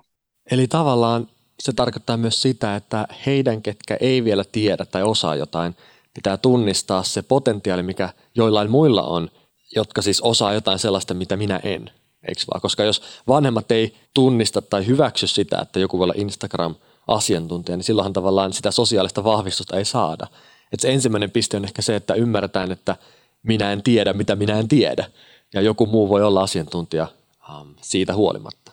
Eli 0.51 0.67
tavallaan 0.67 1.27
se 1.59 1.73
tarkoittaa 1.73 2.17
myös 2.17 2.41
sitä, 2.41 2.75
että 2.75 3.07
heidän, 3.25 3.61
ketkä 3.61 3.97
ei 3.99 4.23
vielä 4.23 4.43
tiedä 4.51 4.85
tai 4.85 5.03
osaa 5.03 5.35
jotain, 5.35 5.75
pitää 6.13 6.37
tunnistaa 6.37 7.03
se 7.03 7.21
potentiaali, 7.21 7.83
mikä 7.83 8.09
joillain 8.35 8.71
muilla 8.71 9.03
on, 9.03 9.29
jotka 9.75 10.01
siis 10.01 10.21
osaa 10.21 10.53
jotain 10.53 10.79
sellaista, 10.79 11.13
mitä 11.13 11.37
minä 11.37 11.59
en. 11.63 11.91
Eikö 12.27 12.41
vaan? 12.51 12.61
Koska 12.61 12.83
jos 12.83 13.01
vanhemmat 13.27 13.71
ei 13.71 13.95
tunnista 14.13 14.61
tai 14.61 14.87
hyväksy 14.87 15.27
sitä, 15.27 15.59
että 15.61 15.79
joku 15.79 15.99
voi 15.99 16.03
olla 16.03 16.13
Instagram-asiantuntija, 17.03 17.77
niin 17.77 17.83
silloinhan 17.83 18.13
tavallaan 18.13 18.53
sitä 18.53 18.71
sosiaalista 18.71 19.23
vahvistusta 19.23 19.77
ei 19.77 19.85
saada. 19.85 20.27
Et 20.71 20.79
se 20.79 20.93
ensimmäinen 20.93 21.31
piste 21.31 21.57
on 21.57 21.65
ehkä 21.65 21.81
se, 21.81 21.95
että 21.95 22.13
ymmärretään, 22.13 22.71
että 22.71 22.95
minä 23.43 23.71
en 23.71 23.83
tiedä, 23.83 24.13
mitä 24.13 24.35
minä 24.35 24.59
en 24.59 24.67
tiedä. 24.67 25.05
Ja 25.53 25.61
joku 25.61 25.85
muu 25.85 26.09
voi 26.09 26.23
olla 26.23 26.41
asiantuntija 26.41 27.07
um, 27.49 27.75
siitä 27.81 28.13
huolimatta. 28.13 28.71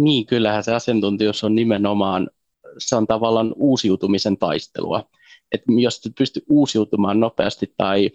Niin, 0.00 0.26
kyllähän 0.26 0.64
se 0.64 0.74
asiantuntijuus 0.74 1.44
on 1.44 1.54
nimenomaan, 1.54 2.30
se 2.78 2.96
on 2.96 3.06
tavallaan 3.06 3.52
uusiutumisen 3.56 4.36
taistelua. 4.36 5.04
Et 5.52 5.62
jos 5.80 6.00
pystyt 6.18 6.44
uusiutumaan 6.48 7.20
nopeasti 7.20 7.74
tai 7.76 8.10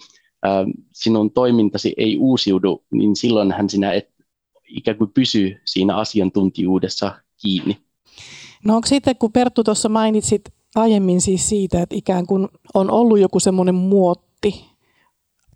äh, 0.46 0.66
sinun 0.94 1.32
toimintasi 1.32 1.94
ei 1.98 2.18
uusiudu, 2.18 2.84
niin 2.92 3.16
silloinhan 3.16 3.70
sinä 3.70 3.94
et 3.94 4.10
ikään 4.68 4.98
kuin 4.98 5.12
pysy 5.14 5.62
siinä 5.66 5.96
asiantuntijuudessa 5.96 7.12
kiinni. 7.42 7.87
No 8.68 8.76
onko 8.76 8.88
sitten, 8.88 9.16
kun 9.16 9.32
Perttu 9.32 9.64
tuossa 9.64 9.90
mainitsit 9.90 10.42
aiemmin 10.76 11.22
siis 11.22 11.50
siitä, 11.50 11.82
että 11.82 11.96
ikään 11.96 12.26
kuin 12.26 12.48
on 12.74 12.92
ollut 12.92 13.20
joku 13.20 13.40
semmoinen 13.40 13.76
muotti, 13.76 14.66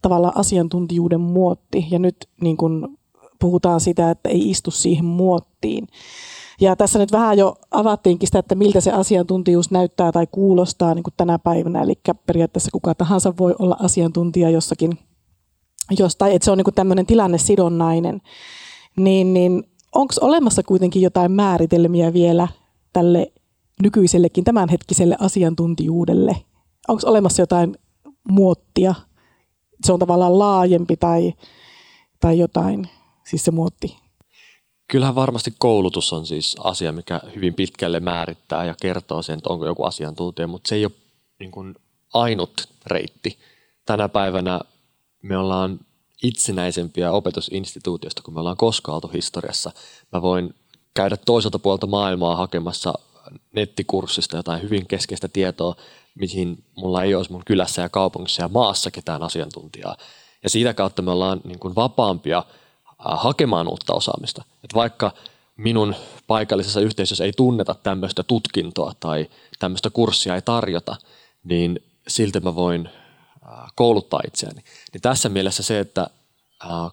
tavallaan 0.01 0.37
asiantuntijuuden 0.37 1.21
muotti, 1.21 1.87
ja 1.91 1.99
nyt 1.99 2.15
niin 2.41 2.57
kuin 2.57 2.87
puhutaan 3.39 3.79
sitä, 3.79 4.11
että 4.11 4.29
ei 4.29 4.49
istu 4.49 4.71
siihen 4.71 5.05
muottiin. 5.05 5.87
Ja 6.61 6.75
tässä 6.75 6.99
nyt 6.99 7.11
vähän 7.11 7.37
jo 7.37 7.55
avattiinkin 7.71 8.27
sitä, 8.27 8.39
että 8.39 8.55
miltä 8.55 8.81
se 8.81 8.91
asiantuntijuus 8.91 9.71
näyttää 9.71 10.11
tai 10.11 10.27
kuulostaa 10.31 10.95
niin 10.95 11.03
kuin 11.03 11.13
tänä 11.17 11.39
päivänä. 11.39 11.81
Eli 11.81 11.99
periaatteessa 12.25 12.71
kuka 12.71 12.95
tahansa 12.95 13.33
voi 13.39 13.55
olla 13.59 13.77
asiantuntija 13.79 14.49
jossakin, 14.49 14.99
jostain, 15.99 16.35
että 16.35 16.45
se 16.45 16.51
on 16.51 16.57
niin 16.57 16.65
kuin 16.65 16.75
tämmöinen 16.75 17.05
tilannesidonnainen. 17.05 18.21
Niin, 18.97 19.33
niin 19.33 19.63
onko 19.95 20.13
olemassa 20.21 20.63
kuitenkin 20.63 21.01
jotain 21.01 21.31
määritelmiä 21.31 22.13
vielä 22.13 22.47
tälle 22.93 23.31
nykyisellekin 23.83 24.43
tämänhetkiselle 24.43 25.15
asiantuntijuudelle? 25.19 26.35
Onko 26.87 27.01
olemassa 27.05 27.41
jotain 27.41 27.77
muottia? 28.29 28.95
Se 29.85 29.93
on 29.93 29.99
tavallaan 29.99 30.39
laajempi 30.39 30.97
tai, 30.97 31.33
tai 32.19 32.39
jotain, 32.39 32.89
siis 33.27 33.45
se 33.45 33.51
muotti. 33.51 33.97
Kyllähän 34.87 35.15
varmasti 35.15 35.53
koulutus 35.57 36.13
on 36.13 36.25
siis 36.25 36.55
asia, 36.63 36.91
mikä 36.91 37.21
hyvin 37.35 37.53
pitkälle 37.53 37.99
määrittää 37.99 38.65
ja 38.65 38.75
kertoo 38.81 39.21
sen, 39.21 39.37
että 39.37 39.49
onko 39.49 39.65
joku 39.65 39.83
asiantuntija, 39.83 40.47
mutta 40.47 40.69
se 40.69 40.75
ei 40.75 40.85
ole 40.85 40.93
niin 41.39 41.51
kuin 41.51 41.75
ainut 42.13 42.67
reitti. 42.85 43.37
Tänä 43.85 44.09
päivänä 44.09 44.59
me 45.21 45.37
ollaan 45.37 45.79
itsenäisempiä 46.23 47.11
opetusinstituutiosta 47.11 48.21
kuin 48.21 48.35
me 48.35 48.39
ollaan 48.39 48.57
koskaan 48.57 48.95
oltu 48.95 49.07
historiassa. 49.07 49.71
Mä 50.11 50.21
voin 50.21 50.55
käydä 50.93 51.17
toiselta 51.17 51.59
puolta 51.59 51.87
maailmaa 51.87 52.35
hakemassa 52.35 52.93
nettikurssista 53.55 54.37
jotain 54.37 54.61
hyvin 54.61 54.87
keskeistä 54.87 55.27
tietoa, 55.27 55.75
mihin 56.15 56.63
mulla 56.75 57.03
ei 57.03 57.15
olisi 57.15 57.31
mun 57.31 57.45
kylässä 57.45 57.81
ja 57.81 57.89
kaupungissa 57.89 58.41
ja 58.41 58.47
maassa 58.47 58.91
ketään 58.91 59.23
asiantuntijaa. 59.23 59.97
Ja 60.43 60.49
siitä 60.49 60.73
kautta 60.73 61.01
me 61.01 61.11
ollaan 61.11 61.41
niin 61.43 61.59
kuin 61.59 61.75
vapaampia 61.75 62.43
hakemaan 62.97 63.67
uutta 63.67 63.93
osaamista. 63.93 64.43
Et 64.63 64.73
vaikka 64.73 65.11
minun 65.57 65.95
paikallisessa 66.27 66.79
yhteisössä 66.81 67.23
ei 67.23 67.33
tunneta 67.37 67.75
tämmöistä 67.83 68.23
tutkintoa 68.23 68.93
tai 68.99 69.29
tämmöistä 69.59 69.89
kurssia 69.89 70.35
ei 70.35 70.41
tarjota, 70.41 70.95
niin 71.43 71.79
silti 72.07 72.39
mä 72.39 72.55
voin 72.55 72.89
kouluttaa 73.75 74.19
itseäni. 74.27 74.63
Niin 74.93 75.01
tässä 75.01 75.29
mielessä 75.29 75.63
se, 75.63 75.79
että 75.79 76.07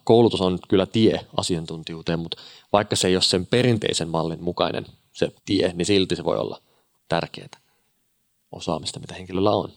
koulutus 0.04 0.40
on 0.40 0.58
kyllä 0.68 0.86
tie 0.86 1.20
asiantuntijuuteen, 1.36 2.18
mutta 2.18 2.42
vaikka 2.72 2.96
se 2.96 3.08
ei 3.08 3.16
ole 3.16 3.22
sen 3.22 3.46
perinteisen 3.46 4.08
mallin 4.08 4.44
mukainen 4.44 4.86
se 5.12 5.32
tie, 5.44 5.72
niin 5.74 5.86
silti 5.86 6.16
se 6.16 6.24
voi 6.24 6.38
olla 6.38 6.60
tärkeää 7.08 7.48
osaamista, 8.52 9.00
mitä 9.00 9.14
henkilöllä 9.14 9.50
on. 9.50 9.70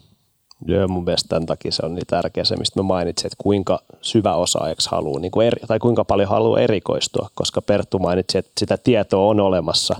Joo, 0.66 0.88
mun 0.88 1.04
mielestä 1.04 1.28
tämän 1.28 1.46
takia 1.46 1.72
se 1.72 1.86
on 1.86 1.96
niin 1.96 2.08
tärkeä 2.08 2.44
se, 2.44 2.56
mistä 2.56 2.80
mä 2.80 2.84
mainitsin, 2.84 3.28
että 3.28 3.44
kuinka 3.44 3.80
syvä 4.02 4.36
osaajaksi 4.36 4.90
haluaa, 4.92 5.20
niin 5.20 5.32
kuin 5.32 5.48
eri, 5.48 5.60
tai 5.68 5.80
kuinka 5.80 6.06
paljon 6.06 6.30
haluaa 6.30 6.60
erikoistua, 6.60 7.30
koska 7.36 7.62
Perttu 7.62 8.00
mainitsi, 8.00 8.38
että 8.38 8.52
sitä 8.60 8.78
tietoa 8.78 9.30
on 9.30 9.40
olemassa. 9.40 9.96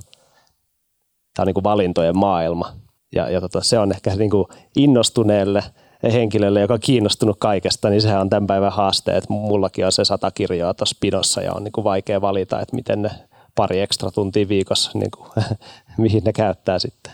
Tämä 1.34 1.44
on 1.44 1.48
niin 1.48 1.54
kuin 1.54 1.64
valintojen 1.64 2.18
maailma. 2.18 2.74
Ja, 3.16 3.30
ja 3.30 3.42
tota, 3.42 3.62
se 3.62 3.80
on 3.80 3.92
ehkä 3.92 4.16
niin 4.16 4.30
kuin 4.30 4.46
innostuneelle 4.76 5.64
henkilölle, 6.04 6.62
joka 6.62 6.74
on 6.74 6.80
kiinnostunut 6.80 7.38
kaikesta, 7.40 7.90
niin 7.90 8.02
sehän 8.02 8.22
on 8.22 8.30
tämän 8.30 8.48
päivän 8.48 8.72
haaste, 8.72 9.18
että 9.18 9.34
mullakin 9.34 9.86
on 9.86 9.92
se 9.92 10.06
sata 10.06 10.32
kirjaa 10.32 10.74
tuossa 10.74 10.98
pinossa 11.00 11.42
ja 11.42 11.54
on 11.54 11.64
niin 11.64 11.72
kuin 11.72 11.84
vaikea 11.84 12.22
valita, 12.22 12.60
että 12.60 12.76
miten 12.76 13.02
ne 13.02 13.12
pari 13.56 13.80
ekstra 13.80 14.12
tuntia 14.12 14.48
viikossa, 14.48 14.92
niin 14.94 15.12
kuin, 15.12 15.30
mihin 15.98 16.24
ne 16.24 16.34
käyttää 16.34 16.80
sitten. 16.80 17.14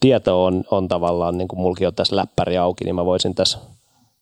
Tieto 0.00 0.44
on, 0.44 0.64
on 0.70 0.88
tavallaan, 0.88 1.38
niin 1.38 1.48
kuin 1.48 1.60
mullakin 1.60 1.86
on 1.86 1.94
tässä 1.94 2.16
läppäri 2.16 2.58
auki, 2.58 2.84
niin 2.84 2.94
mä 2.94 3.04
voisin 3.04 3.34
tässä, 3.34 3.58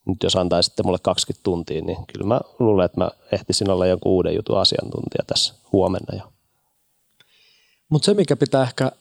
nyt 0.05 0.23
jos 0.23 0.37
antaisitte 0.37 0.83
mulle 0.83 0.99
20 1.03 1.45
tuntia, 1.45 1.83
niin 1.83 1.99
kyllä 2.13 2.27
mä 2.27 2.41
luulen, 2.59 2.85
että 2.85 3.01
mä 3.01 3.11
ehtisin 3.33 3.71
olla 3.71 3.87
jonkun 3.87 4.13
uuden 4.13 4.35
jutun 4.35 4.59
asiantuntija 4.59 5.25
tässä 5.27 5.55
huomenna 5.73 6.17
jo. 6.17 6.33
Mutta 7.89 8.07
se, 8.07 8.15
mikä 8.15 8.37
pitää 8.37 8.63
ehkä 8.63 8.93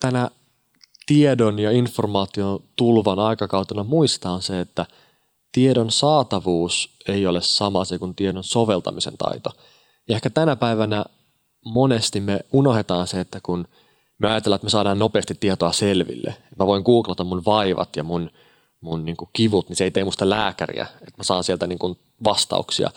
tänä 0.00 0.30
tiedon 1.06 1.58
ja 1.58 1.70
informaation 1.70 2.62
tulvan 2.76 3.18
aikakautena 3.18 3.84
muistaa 3.84 4.32
on 4.32 4.42
se, 4.42 4.60
että 4.60 4.86
tiedon 5.52 5.90
saatavuus 5.90 6.96
ei 7.08 7.26
ole 7.26 7.40
sama 7.42 7.84
se 7.84 7.98
kuin 7.98 8.14
tiedon 8.14 8.44
soveltamisen 8.44 9.16
taito. 9.18 9.50
Ja 10.08 10.14
ehkä 10.14 10.30
tänä 10.30 10.56
päivänä 10.56 11.04
monesti 11.64 12.20
me 12.20 12.40
unohdetaan 12.52 13.06
se, 13.06 13.20
että 13.20 13.40
kun 13.42 13.68
me 14.18 14.30
ajatellaan, 14.30 14.56
että 14.56 14.66
me 14.66 14.70
saadaan 14.70 14.98
nopeasti 14.98 15.34
tietoa 15.40 15.72
selville. 15.72 16.36
Mä 16.58 16.66
voin 16.66 16.82
googlata 16.82 17.24
mun 17.24 17.42
vaivat 17.46 17.96
ja 17.96 18.04
mun, 18.04 18.30
mun 18.80 19.04
niin 19.04 19.16
kivut, 19.32 19.68
niin 19.68 19.76
se 19.76 19.84
ei 19.84 19.90
tee 19.90 20.04
musta 20.04 20.30
lääkäriä, 20.30 20.86
että 20.94 21.14
mä 21.16 21.24
saan 21.24 21.44
sieltä 21.44 21.66
niin 21.66 21.78
vastauksia. 22.24 22.90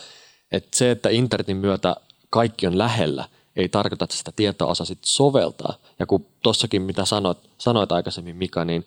Et 0.51 0.73
se, 0.73 0.91
että 0.91 1.09
internetin 1.09 1.57
myötä 1.57 1.95
kaikki 2.29 2.67
on 2.67 2.77
lähellä, 2.77 3.25
ei 3.55 3.69
tarkoita, 3.69 4.03
että 4.03 4.17
sitä 4.17 4.31
tietoa 4.35 4.71
osasit 4.71 4.99
soveltaa. 5.05 5.73
Ja 5.99 6.05
kun 6.05 6.25
tossakin, 6.43 6.81
mitä 6.81 7.05
sanoit, 7.05 7.37
sanoit 7.57 7.91
aikaisemmin 7.91 8.35
Mika, 8.35 8.65
niin 8.65 8.85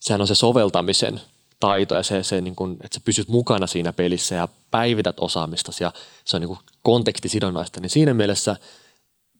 sehän 0.00 0.20
on 0.20 0.26
se 0.26 0.34
soveltamisen 0.34 1.20
taito 1.60 1.94
ja 1.94 2.02
se, 2.02 2.22
se 2.22 2.40
niin 2.40 2.56
kuin, 2.56 2.72
että 2.72 2.94
sä 2.94 3.00
pysyt 3.04 3.28
mukana 3.28 3.66
siinä 3.66 3.92
pelissä 3.92 4.34
ja 4.34 4.48
päivität 4.70 5.16
osaamista 5.20 5.72
ja 5.80 5.92
se 6.24 6.36
on 6.36 6.42
niin 6.42 6.58
kontekstisidonnaista, 6.82 7.80
niin 7.80 7.90
siinä 7.90 8.14
mielessä 8.14 8.56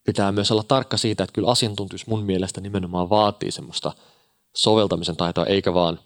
pitää 0.04 0.32
myös 0.32 0.50
olla 0.50 0.62
tarkka 0.62 0.96
siitä, 0.96 1.24
että 1.24 1.34
kyllä 1.34 1.50
asiantuntijuus 1.50 2.06
mun 2.06 2.22
mielestä 2.22 2.60
nimenomaan 2.60 3.10
vaatii 3.10 3.50
semmoista 3.50 3.92
soveltamisen 4.56 5.16
taitoa, 5.16 5.46
eikä 5.46 5.74
vaan 5.74 5.98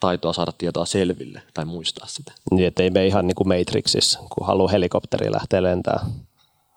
taitoa 0.00 0.32
saada 0.32 0.52
tietoa 0.58 0.86
selville 0.86 1.42
tai 1.54 1.64
muistaa 1.64 2.06
sitä. 2.06 2.32
Niin, 2.50 2.66
että 2.66 2.82
ei 2.82 2.90
me 2.90 3.06
ihan 3.06 3.26
niin 3.26 3.34
kuin 3.34 3.48
Matrixissa, 3.48 4.18
kun 4.18 4.46
haluaa 4.46 4.70
helikopteri 4.70 5.32
lähteä 5.32 5.62
lentämään 5.62 6.06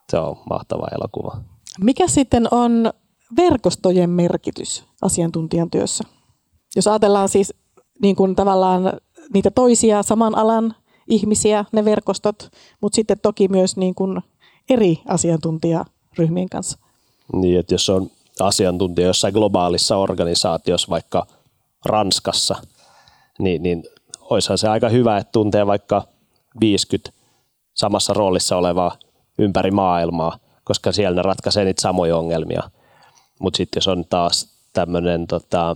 se 0.09 0.17
on 0.17 0.35
mahtava 0.49 0.87
elokuva. 0.95 1.37
Mikä 1.81 2.07
sitten 2.07 2.47
on 2.51 2.93
verkostojen 3.37 4.09
merkitys 4.09 4.83
asiantuntijan 5.01 5.69
työssä? 5.69 6.03
Jos 6.75 6.87
ajatellaan 6.87 7.29
siis 7.29 7.53
niin 8.01 8.15
kuin 8.15 8.35
tavallaan 8.35 8.93
niitä 9.33 9.51
toisia 9.51 10.03
saman 10.03 10.35
alan 10.37 10.75
ihmisiä, 11.07 11.65
ne 11.71 11.85
verkostot, 11.85 12.49
mutta 12.81 12.95
sitten 12.95 13.19
toki 13.19 13.47
myös 13.47 13.77
niin 13.77 13.95
kuin 13.95 14.21
eri 14.69 14.99
asiantuntijaryhmien 15.07 16.49
kanssa. 16.49 16.77
Niin, 17.33 17.59
että 17.59 17.73
jos 17.73 17.89
on 17.89 18.11
asiantuntija 18.39 19.07
jossain 19.07 19.33
globaalissa 19.33 19.97
organisaatiossa, 19.97 20.89
vaikka 20.89 21.27
Ranskassa, 21.85 22.55
niin, 23.39 23.63
niin 23.63 23.83
olisihan 24.21 24.57
se 24.57 24.67
aika 24.67 24.89
hyvä, 24.89 25.17
että 25.17 25.31
tuntee 25.31 25.67
vaikka 25.67 26.03
50 26.59 27.11
samassa 27.73 28.13
roolissa 28.13 28.57
olevaa 28.57 28.97
ympäri 29.39 29.71
maailmaa, 29.71 30.37
koska 30.63 30.91
siellä 30.91 31.15
ne 31.15 31.21
ratkaisee 31.21 31.65
niitä 31.65 31.81
samoja 31.81 32.17
ongelmia. 32.17 32.63
Mutta 33.39 33.57
sitten 33.57 33.77
jos 33.77 33.87
on 33.87 34.05
taas 34.09 34.59
tämmöinen 34.73 35.27
tota, 35.27 35.75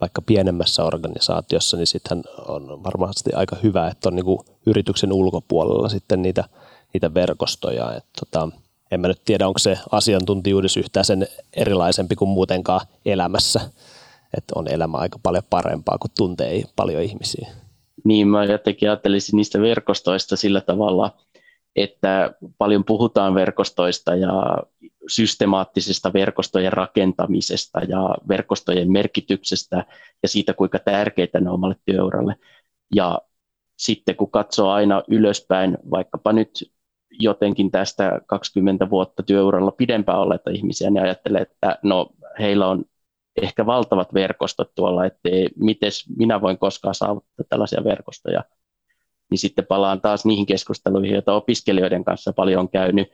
vaikka 0.00 0.22
pienemmässä 0.22 0.84
organisaatiossa, 0.84 1.76
niin 1.76 1.86
sitten 1.86 2.22
on 2.48 2.82
varmasti 2.84 3.32
aika 3.32 3.56
hyvä, 3.62 3.88
että 3.88 4.08
on 4.08 4.16
niinku 4.16 4.44
yrityksen 4.66 5.12
ulkopuolella 5.12 5.88
sitten 5.88 6.22
niitä, 6.22 6.44
niitä 6.94 7.14
verkostoja. 7.14 7.94
Et 7.96 8.04
tota, 8.20 8.48
en 8.90 9.00
mä 9.00 9.08
nyt 9.08 9.22
tiedä, 9.24 9.46
onko 9.46 9.58
se 9.58 9.78
asiantuntijuudessa 9.90 10.80
yhtään 10.80 11.04
sen 11.04 11.26
erilaisempi 11.56 12.16
kuin 12.16 12.28
muutenkaan 12.28 12.80
elämässä. 13.04 13.60
Että 14.36 14.52
on 14.56 14.68
elämä 14.68 14.96
aika 14.98 15.18
paljon 15.22 15.44
parempaa, 15.50 15.98
kun 15.98 16.10
tuntee 16.16 16.62
paljon 16.76 17.02
ihmisiä. 17.02 17.48
Niin, 18.04 18.28
mä 18.28 18.44
jotenkin 18.44 18.88
ajattelisin 18.88 19.36
niistä 19.36 19.60
verkostoista 19.60 20.36
sillä 20.36 20.60
tavalla, 20.60 21.10
että 21.76 22.34
paljon 22.58 22.84
puhutaan 22.84 23.34
verkostoista 23.34 24.14
ja 24.14 24.58
systemaattisesta 25.08 26.12
verkostojen 26.12 26.72
rakentamisesta 26.72 27.80
ja 27.80 28.14
verkostojen 28.28 28.92
merkityksestä 28.92 29.84
ja 30.22 30.28
siitä, 30.28 30.54
kuinka 30.54 30.78
tärkeitä 30.78 31.40
ne 31.40 31.50
omalle 31.50 31.76
työuralle. 31.84 32.36
Ja 32.94 33.18
sitten 33.78 34.16
kun 34.16 34.30
katsoo 34.30 34.70
aina 34.70 35.02
ylöspäin, 35.08 35.78
vaikkapa 35.90 36.32
nyt 36.32 36.72
jotenkin 37.10 37.70
tästä 37.70 38.20
20 38.26 38.90
vuotta 38.90 39.22
työuralla 39.22 39.70
pidempään 39.70 40.18
olleita 40.18 40.50
ihmisiä, 40.50 40.90
niin 40.90 41.02
ajattelee, 41.02 41.42
että 41.42 41.78
no 41.82 42.10
heillä 42.38 42.66
on 42.66 42.84
ehkä 43.42 43.66
valtavat 43.66 44.14
verkostot 44.14 44.74
tuolla, 44.74 45.06
että 45.06 45.28
miten 45.56 45.90
minä 46.16 46.40
voin 46.40 46.58
koskaan 46.58 46.94
saavuttaa 46.94 47.46
tällaisia 47.48 47.84
verkostoja. 47.84 48.44
Niin 49.32 49.38
sitten 49.38 49.66
palaan 49.66 50.00
taas 50.00 50.24
niihin 50.24 50.46
keskusteluihin, 50.46 51.12
joita 51.12 51.34
opiskelijoiden 51.34 52.04
kanssa 52.04 52.32
paljon 52.32 52.60
on 52.60 52.68
käynyt, 52.68 53.08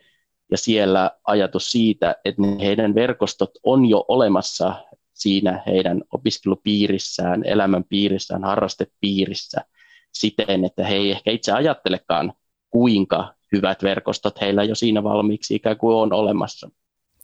ja 0.50 0.56
siellä 0.56 1.10
ajatus 1.24 1.70
siitä, 1.70 2.16
että 2.24 2.42
ne 2.42 2.56
heidän 2.60 2.94
verkostot 2.94 3.50
on 3.62 3.86
jo 3.86 4.04
olemassa 4.08 4.74
siinä 5.12 5.62
heidän 5.66 6.02
opiskelupiirissään, 6.12 7.44
elämänpiirissään, 7.44 8.44
harrastepiirissä 8.44 9.64
siten, 10.12 10.64
että 10.64 10.86
he 10.86 10.94
ei 10.94 11.10
ehkä 11.10 11.30
itse 11.30 11.52
ajattelekaan, 11.52 12.32
kuinka 12.70 13.34
hyvät 13.52 13.82
verkostot 13.82 14.40
heillä 14.40 14.64
jo 14.64 14.74
siinä 14.74 15.02
valmiiksi 15.02 15.54
ikään 15.54 15.76
kuin 15.76 15.96
on 15.96 16.12
olemassa. 16.12 16.70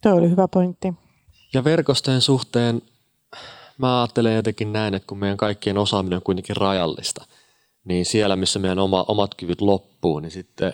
Tuo 0.02 0.12
oli 0.12 0.30
hyvä 0.30 0.48
pointti. 0.48 0.94
Ja 1.54 1.64
verkostojen 1.64 2.20
suhteen 2.20 2.82
mä 3.78 4.00
ajattelen 4.00 4.36
jotenkin 4.36 4.72
näin, 4.72 4.94
että 4.94 5.06
kun 5.06 5.18
meidän 5.18 5.36
kaikkien 5.36 5.78
osaaminen 5.78 6.16
on 6.16 6.22
kuitenkin 6.22 6.56
rajallista, 6.56 7.24
niin 7.84 8.06
siellä, 8.06 8.36
missä 8.36 8.58
meidän 8.58 8.78
oma, 8.78 9.04
omat 9.08 9.34
kyvyt 9.34 9.60
loppuu, 9.60 10.20
niin 10.20 10.30
sitten 10.30 10.72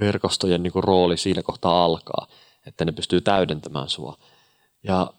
verkostojen 0.00 0.62
niin 0.62 0.72
rooli 0.74 1.16
siinä 1.16 1.42
kohtaa 1.42 1.84
alkaa, 1.84 2.26
että 2.66 2.84
ne 2.84 2.92
pystyy 2.92 3.20
täydentämään 3.20 3.88
sua. 3.88 4.18
Ja 4.82 5.12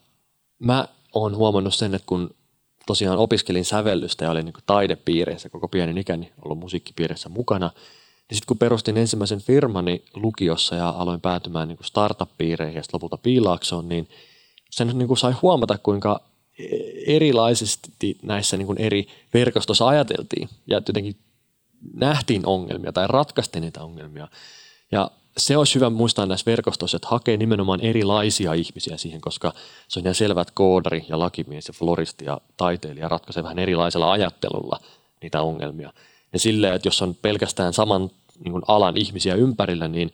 mä 0.59 0.87
oon 1.13 1.35
huomannut 1.35 1.75
sen, 1.75 1.95
että 1.95 2.05
kun 2.05 2.35
tosiaan 2.85 3.17
opiskelin 3.17 3.65
sävellystä 3.65 4.25
ja 4.25 4.31
olin 4.31 4.45
niin 4.45 4.53
taidepiireissä 4.65 5.49
koko 5.49 5.67
pienen 5.67 5.97
ikäni 5.97 6.31
ollut 6.45 6.59
musiikkipiirissä 6.59 7.29
mukana, 7.29 7.71
niin 8.29 8.35
sitten 8.35 8.47
kun 8.47 8.57
perustin 8.57 8.97
ensimmäisen 8.97 9.41
firmani 9.41 10.03
lukiossa 10.13 10.75
ja 10.75 10.89
aloin 10.89 11.21
päätymään 11.21 11.67
niin 11.67 11.77
startup-piireihin 11.83 12.75
ja 12.75 12.83
lopulta 12.93 13.17
piilaaksoon, 13.17 13.89
niin 13.89 14.09
sen 14.69 14.97
niin 14.97 15.07
kuin 15.07 15.17
sai 15.17 15.31
huomata, 15.41 15.77
kuinka 15.77 16.21
erilaisesti 17.07 18.17
näissä 18.21 18.57
niin 18.57 18.65
kuin 18.65 18.81
eri 18.81 19.07
verkostossa 19.33 19.87
ajateltiin 19.87 20.49
ja 20.67 20.81
jotenkin 20.87 21.15
nähtiin 21.93 22.45
ongelmia 22.45 22.91
tai 22.91 23.07
ratkaistiin 23.07 23.61
niitä 23.61 23.83
ongelmia. 23.83 24.27
Ja 24.91 25.11
se 25.37 25.57
olisi 25.57 25.75
hyvä 25.75 25.89
muistaa 25.89 26.25
näissä 26.25 26.51
verkostoissa, 26.51 26.95
että 26.95 27.07
hakee 27.07 27.37
nimenomaan 27.37 27.81
erilaisia 27.81 28.53
ihmisiä 28.53 28.97
siihen, 28.97 29.21
koska 29.21 29.53
se 29.87 29.99
on 29.99 30.05
ihan 30.05 30.15
selvä, 30.15 30.41
että 30.41 30.53
koodari 30.55 31.05
ja 31.09 31.19
lakimies 31.19 31.67
ja 31.67 31.73
floristi 31.73 32.25
ja 32.25 32.41
taiteilija 32.57 33.07
ratkaisee 33.07 33.43
vähän 33.43 33.59
erilaisella 33.59 34.11
ajattelulla 34.11 34.79
niitä 35.21 35.41
ongelmia. 35.41 35.93
Ja 36.33 36.39
silleen, 36.39 36.73
että 36.73 36.87
jos 36.87 37.01
on 37.01 37.15
pelkästään 37.15 37.73
saman 37.73 38.09
niin 38.43 38.51
kuin 38.51 38.63
alan 38.67 38.97
ihmisiä 38.97 39.35
ympärillä, 39.35 39.87
niin 39.87 40.11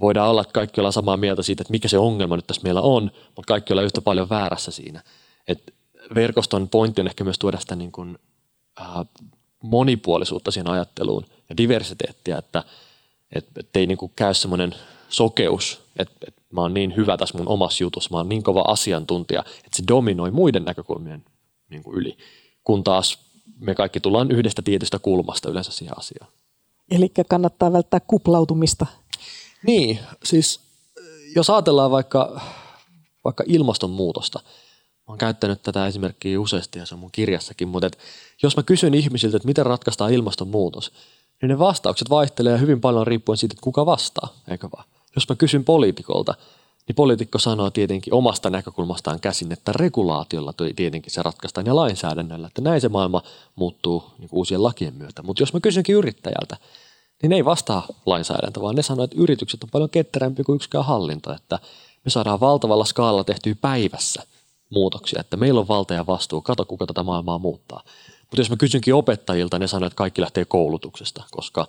voidaan 0.00 0.30
olla, 0.30 0.40
että 0.40 0.52
kaikki 0.52 0.80
ollaan 0.80 0.92
samaa 0.92 1.16
mieltä 1.16 1.42
siitä, 1.42 1.62
että 1.62 1.70
mikä 1.70 1.88
se 1.88 1.98
ongelma 1.98 2.36
nyt 2.36 2.46
tässä 2.46 2.62
meillä 2.62 2.80
on, 2.80 3.10
mutta 3.36 3.48
kaikki 3.48 3.72
ollaan 3.72 3.84
yhtä 3.84 4.00
paljon 4.00 4.28
väärässä 4.28 4.70
siinä. 4.70 5.02
Et 5.48 5.74
verkoston 6.14 6.68
pointti 6.68 7.00
on 7.00 7.06
ehkä 7.06 7.24
myös 7.24 7.38
tuoda 7.38 7.60
sitä 7.60 7.76
niin 7.76 7.92
kuin, 7.92 8.18
äh, 8.80 8.86
monipuolisuutta 9.64 10.50
siihen 10.50 10.70
ajatteluun 10.70 11.24
ja 11.48 11.56
diversiteettiä, 11.56 12.38
että 12.38 12.64
et, 13.32 13.46
et 13.58 13.76
ei 13.76 13.86
niin 13.86 13.98
kuin 13.98 14.12
käy 14.16 14.34
semmoinen 14.34 14.74
sokeus, 15.08 15.80
että 15.96 16.14
et 16.28 16.34
mä 16.52 16.60
oon 16.60 16.74
niin 16.74 16.96
hyvä 16.96 17.16
tässä 17.16 17.38
mun 17.38 17.48
omassa 17.48 17.84
jutussa, 17.84 18.10
mä 18.10 18.16
oon 18.16 18.28
niin 18.28 18.42
kova 18.42 18.64
asiantuntija, 18.68 19.40
että 19.40 19.76
se 19.76 19.82
dominoi 19.88 20.30
muiden 20.30 20.64
näkökulmien 20.64 21.24
niin 21.70 21.82
kuin 21.82 21.96
yli, 21.96 22.18
kun 22.64 22.84
taas 22.84 23.18
me 23.60 23.74
kaikki 23.74 24.00
tullaan 24.00 24.30
yhdestä 24.30 24.62
tietystä 24.62 24.98
kulmasta 24.98 25.50
yleensä 25.50 25.72
siihen 25.72 25.98
asiaan. 25.98 26.30
Eli 26.90 27.12
kannattaa 27.28 27.72
välttää 27.72 28.00
kuplautumista. 28.00 28.86
Niin, 29.66 29.98
siis 30.24 30.60
jos 31.36 31.50
ajatellaan 31.50 31.90
vaikka, 31.90 32.40
vaikka 33.24 33.44
ilmastonmuutosta, 33.46 34.40
mä 35.06 35.12
oon 35.12 35.18
käyttänyt 35.18 35.62
tätä 35.62 35.86
esimerkkiä 35.86 36.40
useasti 36.40 36.78
ja 36.78 36.86
se 36.86 36.94
on 36.94 36.98
mun 36.98 37.10
kirjassakin, 37.12 37.68
mutta 37.68 37.86
et 37.86 37.98
jos 38.42 38.56
mä 38.56 38.62
kysyn 38.62 38.94
ihmisiltä, 38.94 39.36
että 39.36 39.48
miten 39.48 39.66
ratkaistaan 39.66 40.12
ilmastonmuutos, 40.12 40.92
niin 41.42 41.48
ne 41.48 41.58
vastaukset 41.58 42.10
vaihtelee 42.10 42.60
hyvin 42.60 42.80
paljon 42.80 43.06
riippuen 43.06 43.36
siitä, 43.36 43.52
että 43.52 43.64
kuka 43.64 43.86
vastaa, 43.86 44.34
eikö 44.48 44.68
vaan? 44.76 44.84
Jos 45.14 45.28
mä 45.28 45.36
kysyn 45.36 45.64
poliitikolta, 45.64 46.34
niin 46.88 46.96
poliitikko 46.96 47.38
sanoo 47.38 47.70
tietenkin 47.70 48.14
omasta 48.14 48.50
näkökulmastaan 48.50 49.20
käsin, 49.20 49.52
että 49.52 49.72
regulaatiolla 49.72 50.54
tietenkin 50.76 51.12
se 51.12 51.22
ratkaistaan 51.22 51.66
ja 51.66 51.76
lainsäädännöllä, 51.76 52.46
että 52.46 52.62
näin 52.62 52.80
se 52.80 52.88
maailma 52.88 53.22
muuttuu 53.56 54.04
niin 54.18 54.28
uusien 54.32 54.62
lakien 54.62 54.94
myötä. 54.94 55.22
Mutta 55.22 55.42
jos 55.42 55.52
mä 55.52 55.60
kysynkin 55.60 55.94
yrittäjältä, 55.94 56.56
niin 57.22 57.30
ne 57.30 57.36
ei 57.36 57.44
vastaa 57.44 57.86
lainsäädäntö, 58.06 58.60
vaan 58.60 58.74
ne 58.74 58.82
sanoo, 58.82 59.04
että 59.04 59.16
yritykset 59.20 59.62
on 59.62 59.70
paljon 59.72 59.90
ketterämpi 59.90 60.44
kuin 60.44 60.56
yksikään 60.56 60.84
hallinto, 60.84 61.32
että 61.32 61.58
me 62.04 62.10
saadaan 62.10 62.40
valtavalla 62.40 62.84
skaalalla 62.84 63.24
tehtyä 63.24 63.54
päivässä 63.60 64.22
muutoksia, 64.74 65.20
että 65.20 65.36
meillä 65.36 65.60
on 65.60 65.68
valta 65.68 65.94
ja 65.94 66.06
vastuu, 66.06 66.40
kato 66.40 66.64
kuka 66.64 66.86
tätä 66.86 67.02
maailmaa 67.02 67.38
muuttaa. 67.38 67.82
Mutta 68.20 68.40
jos 68.40 68.50
mä 68.50 68.56
kysynkin 68.56 68.94
opettajilta, 68.94 69.58
ne 69.58 69.66
sanoo, 69.66 69.86
että 69.86 69.96
kaikki 69.96 70.20
lähtee 70.20 70.44
koulutuksesta, 70.44 71.22
koska 71.30 71.66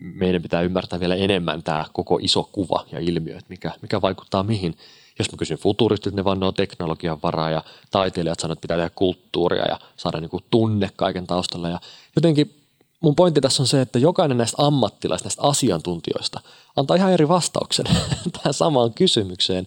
meidän 0.00 0.42
pitää 0.42 0.62
ymmärtää 0.62 1.00
vielä 1.00 1.14
enemmän 1.14 1.62
tämä 1.62 1.84
koko 1.92 2.18
iso 2.22 2.48
kuva 2.52 2.84
ja 2.92 3.00
ilmiö, 3.00 3.38
että 3.38 3.48
mikä, 3.48 3.72
mikä 3.82 4.00
vaikuttaa 4.00 4.42
mihin. 4.42 4.76
Jos 5.18 5.32
mä 5.32 5.38
kysyn 5.38 5.58
futuristit, 5.58 6.14
ne 6.14 6.24
vannoo 6.24 6.52
teknologian 6.52 7.18
varaa 7.22 7.50
ja 7.50 7.62
taiteilijat 7.90 8.40
sanoo, 8.40 8.52
että 8.52 8.60
pitää 8.60 8.76
tehdä 8.76 8.90
kulttuuria 8.94 9.68
ja 9.68 9.78
saada 9.96 10.20
niin 10.20 10.30
kuin 10.30 10.44
tunne 10.50 10.90
kaiken 10.96 11.26
taustalla. 11.26 11.68
Ja 11.68 11.80
jotenkin 12.16 12.62
mun 13.00 13.14
pointti 13.14 13.40
tässä 13.40 13.62
on 13.62 13.66
se, 13.66 13.80
että 13.80 13.98
jokainen 13.98 14.38
näistä 14.38 14.66
ammattilaisista, 14.66 15.26
näistä 15.26 15.42
asiantuntijoista 15.42 16.40
antaa 16.76 16.96
ihan 16.96 17.12
eri 17.12 17.28
vastauksen 17.28 17.86
tähän 18.32 18.54
samaan 18.54 18.94
kysymykseen, 18.94 19.66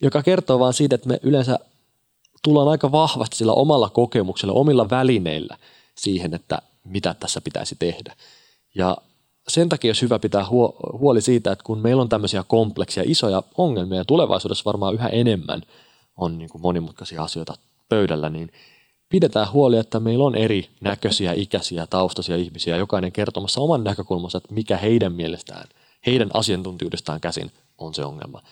joka 0.00 0.22
kertoo 0.22 0.58
vaan 0.58 0.74
siitä, 0.74 0.94
että 0.94 1.08
me 1.08 1.20
yleensä 1.22 1.58
tullaan 2.44 2.68
aika 2.68 2.92
vahvasti 2.92 3.36
sillä 3.36 3.52
omalla 3.52 3.90
kokemuksella, 3.90 4.54
omilla 4.54 4.90
välineillä 4.90 5.58
siihen, 5.94 6.34
että 6.34 6.62
mitä 6.84 7.14
tässä 7.20 7.40
pitäisi 7.40 7.76
tehdä. 7.78 8.14
Ja 8.74 8.96
sen 9.48 9.68
takia 9.68 9.88
olisi 9.88 10.02
hyvä 10.02 10.18
pitää 10.18 10.46
huoli 10.98 11.20
siitä, 11.20 11.52
että 11.52 11.64
kun 11.64 11.78
meillä 11.78 12.02
on 12.02 12.08
tämmöisiä 12.08 12.44
kompleksia, 12.48 13.02
isoja 13.06 13.42
ongelmia 13.58 13.98
ja 13.98 14.04
tulevaisuudessa 14.04 14.64
varmaan 14.64 14.94
yhä 14.94 15.08
enemmän 15.08 15.62
on 16.16 16.38
niin 16.38 16.48
kuin 16.50 16.62
monimutkaisia 16.62 17.22
asioita 17.22 17.54
pöydällä, 17.88 18.30
niin 18.30 18.52
pidetään 19.08 19.52
huoli, 19.52 19.76
että 19.76 20.00
meillä 20.00 20.24
on 20.24 20.34
eri 20.34 20.70
näköisiä, 20.80 21.32
ikäisiä, 21.32 21.86
taustaisia 21.86 22.36
ihmisiä, 22.36 22.76
jokainen 22.76 23.12
kertomassa 23.12 23.60
oman 23.60 23.84
näkökulmansa, 23.84 24.38
että 24.38 24.54
mikä 24.54 24.76
heidän 24.76 25.12
mielestään, 25.12 25.68
heidän 26.06 26.30
asiantuntijuudestaan 26.34 27.20
käsin 27.20 27.50
on 27.78 27.94
se 27.94 28.04
ongelma. 28.04 28.42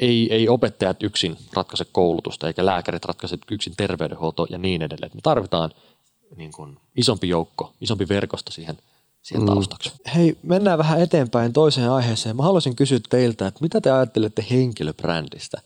Ei, 0.00 0.34
ei 0.34 0.48
opettajat 0.48 1.02
yksin 1.02 1.36
ratkaise 1.52 1.86
koulutusta, 1.92 2.46
eikä 2.46 2.66
lääkärit 2.66 3.04
ratkaise 3.04 3.38
yksin 3.50 3.72
terveydenhuolto 3.76 4.46
ja 4.50 4.58
niin 4.58 4.82
edelleen. 4.82 5.10
Me 5.14 5.20
tarvitaan 5.22 5.70
niin 6.36 6.52
kuin 6.52 6.76
isompi 6.96 7.28
joukko, 7.28 7.72
isompi 7.80 8.08
verkosto 8.08 8.52
siihen, 8.52 8.78
siihen 9.22 9.42
mm. 9.42 9.54
taustaksi. 9.54 9.92
Hei, 10.14 10.38
mennään 10.42 10.78
vähän 10.78 11.00
eteenpäin 11.00 11.52
toiseen 11.52 11.90
aiheeseen. 11.90 12.36
Mä 12.36 12.42
haluaisin 12.42 12.76
kysyä 12.76 13.00
teiltä, 13.08 13.46
että 13.46 13.60
mitä 13.62 13.80
te 13.80 13.90
ajattelette 13.90 14.46
henkilöbrändistä? 14.50 15.60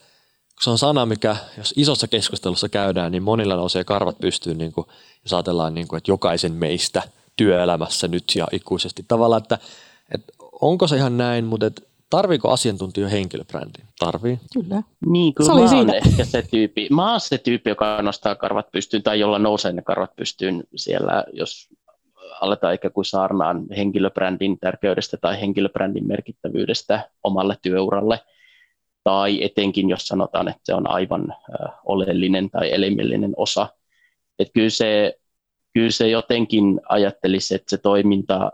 Se 0.61 0.71
on 0.71 0.79
sana, 0.79 1.07
mikä 1.07 1.37
jos 1.59 1.75
isossa 1.77 2.09
keskustelussa 2.09 2.69
käydään, 2.69 3.13
niin 3.13 3.23
monilla 3.23 3.57
nousee 3.57 3.85
karvat 3.85 4.19
pystyyn, 4.19 4.59
niin 4.59 4.73
kuin, 4.73 4.87
jos 5.25 5.33
ajatellaan, 5.33 5.75
niin 5.75 5.89
kuin, 5.89 5.99
että 5.99 6.11
jokaisen 6.11 6.53
meistä 6.53 7.03
työelämässä 7.37 8.09
nyt 8.09 8.25
ja 8.35 8.47
ikuisesti. 8.53 9.05
Tavallaan, 9.09 9.43
että, 9.43 9.59
että 10.15 10.33
onko 10.61 10.87
se 10.87 10.97
ihan 10.97 11.17
näin, 11.17 11.45
mutta 11.45 11.67
että 11.67 11.83
Tarviiko 12.11 12.51
asiantuntija 12.51 13.09
henkilöbrändi? 13.09 13.79
Tarvii. 13.99 14.41
Kyllä. 14.55 14.83
Niin, 15.07 15.35
kyllä 15.35 15.69
se 15.69 15.75
mä 15.75 15.81
olen 15.81 15.95
ehkä 15.95 16.25
se 16.25 16.43
tyyppi. 16.51 16.89
Mä 16.91 17.11
oon 17.11 17.21
se 17.21 17.39
tyyppi, 17.39 17.71
joka 17.71 18.03
nostaa 18.03 18.35
karvat 18.35 18.71
pystyyn 18.73 19.03
tai 19.03 19.21
jolla 19.21 19.39
nousee 19.39 19.73
ne 19.73 19.83
karvat 19.83 20.17
pystyyn 20.17 20.65
siellä, 20.77 21.25
jos 21.33 21.69
aletaan 22.41 22.75
ikään 22.75 22.93
kuin 22.93 23.05
saarnaan 23.05 23.67
henkilöbrändin 23.77 24.59
tärkeydestä 24.59 25.17
tai 25.17 25.41
henkilöbrändin 25.41 26.07
merkittävyydestä 26.07 27.11
omalle 27.25 27.57
työuralle. 27.63 28.21
Tai 29.05 29.45
etenkin, 29.45 29.89
jos 29.89 30.09
sanotaan, 30.09 30.49
että 30.49 30.61
se 30.65 30.75
on 30.75 30.91
aivan 30.91 31.35
oleellinen 31.85 32.51
tai 32.51 32.73
elimellinen 32.73 33.33
osa. 33.37 33.69
Että 34.39 34.53
kyllä 34.53 34.71
se, 34.71 35.19
kyllä 35.75 35.91
se 35.91 36.09
jotenkin 36.09 36.81
ajattelisi, 36.89 37.55
että 37.55 37.71
se 37.71 37.79
toiminta 37.79 38.53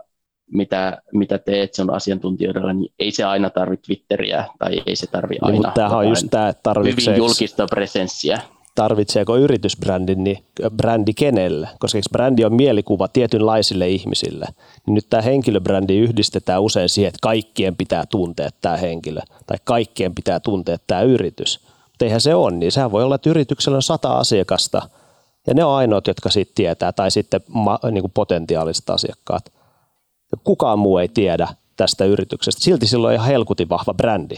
mitä, 0.51 1.01
mitä 1.13 1.37
teet 1.37 1.73
sun 1.73 1.93
asiantuntijoilla, 1.93 2.73
niin 2.73 2.93
ei 2.99 3.11
se 3.11 3.23
aina 3.23 3.49
tarvitse 3.49 3.85
Twitteriä 3.85 4.45
tai 4.59 4.81
ei 4.85 4.95
se 4.95 5.07
tarvitse 5.07 5.45
aina 5.45 5.71
tämähän 5.71 5.97
on 5.97 6.09
just 6.09 6.27
tämä, 6.31 6.49
että 6.49 6.73
hyvin 6.79 7.17
julkista 7.17 7.67
presenssiä. 7.69 8.41
Tarvitseeko 8.75 9.37
yritysbrändi 9.37 10.15
niin 10.15 10.43
brändi 10.77 11.13
kenelle? 11.13 11.69
Koska 11.79 11.99
brändi 12.11 12.45
on 12.45 12.53
mielikuva 12.53 13.07
tietynlaisille 13.07 13.89
ihmisille. 13.89 14.45
Niin 14.85 14.95
nyt 14.95 15.05
tämä 15.09 15.21
henkilöbrändi 15.21 15.97
yhdistetään 15.97 16.61
usein 16.61 16.89
siihen, 16.89 17.07
että 17.07 17.19
kaikkien 17.21 17.75
pitää 17.75 18.05
tuntea 18.05 18.49
tämä 18.61 18.77
henkilö 18.77 19.19
tai 19.47 19.57
kaikkien 19.63 20.15
pitää 20.15 20.39
tuntea 20.39 20.77
tämä 20.87 21.01
yritys. 21.01 21.59
Mutta 21.87 22.05
eihän 22.05 22.21
se 22.21 22.35
ole 22.35 22.51
niin. 22.51 22.71
Sehän 22.71 22.91
voi 22.91 23.03
olla, 23.03 23.15
että 23.15 23.29
yrityksellä 23.29 23.75
on 23.75 23.83
sata 23.83 24.17
asiakasta 24.17 24.81
Ja 25.47 25.53
ne 25.53 25.63
on 25.63 25.75
ainoat, 25.75 26.07
jotka 26.07 26.29
siitä 26.29 26.51
tietää, 26.55 26.91
tai 26.91 27.11
sitten 27.11 27.41
ma, 27.47 27.79
niin 27.91 28.11
potentiaaliset 28.13 28.89
asiakkaat. 28.89 29.56
Kukaan 30.43 30.79
muu 30.79 30.97
ei 30.97 31.07
tiedä 31.07 31.47
tästä 31.77 32.05
yrityksestä. 32.05 32.61
Silti 32.61 32.87
sillä 32.87 33.07
on 33.07 33.13
ihan 33.13 33.27
helkutin 33.27 33.69
vahva 33.69 33.93
brändi. 33.93 34.35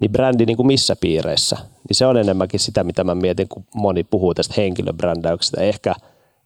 Niin 0.00 0.12
brändi 0.12 0.46
niin 0.46 0.56
kuin 0.56 0.66
missä 0.66 0.96
piireissä? 1.00 1.56
Niin 1.56 1.96
se 1.96 2.06
on 2.06 2.16
enemmänkin 2.16 2.60
sitä, 2.60 2.84
mitä 2.84 3.04
mä 3.04 3.14
mietin, 3.14 3.48
kun 3.48 3.64
moni 3.74 4.04
puhuu 4.04 4.34
tästä 4.34 4.54
henkilöbrändäyksestä. 4.56 5.60
Ehkä 5.60 5.94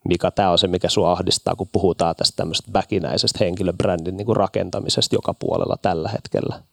Mika, 0.09 0.31
tämä 0.31 0.51
on 0.51 0.57
se, 0.57 0.67
mikä 0.67 0.89
sua 0.89 1.11
ahdistaa, 1.11 1.55
kun 1.55 1.67
puhutaan 1.71 2.15
tästä 2.15 2.35
tämmöisestä 2.35 2.73
väkinäisestä 2.73 3.43
henkilöbrändin 3.43 4.17
niin 4.17 4.25
kuin 4.25 4.35
rakentamisesta 4.35 5.15
joka 5.15 5.33
puolella 5.33 5.77
tällä 5.81 6.09
hetkellä. 6.09 6.63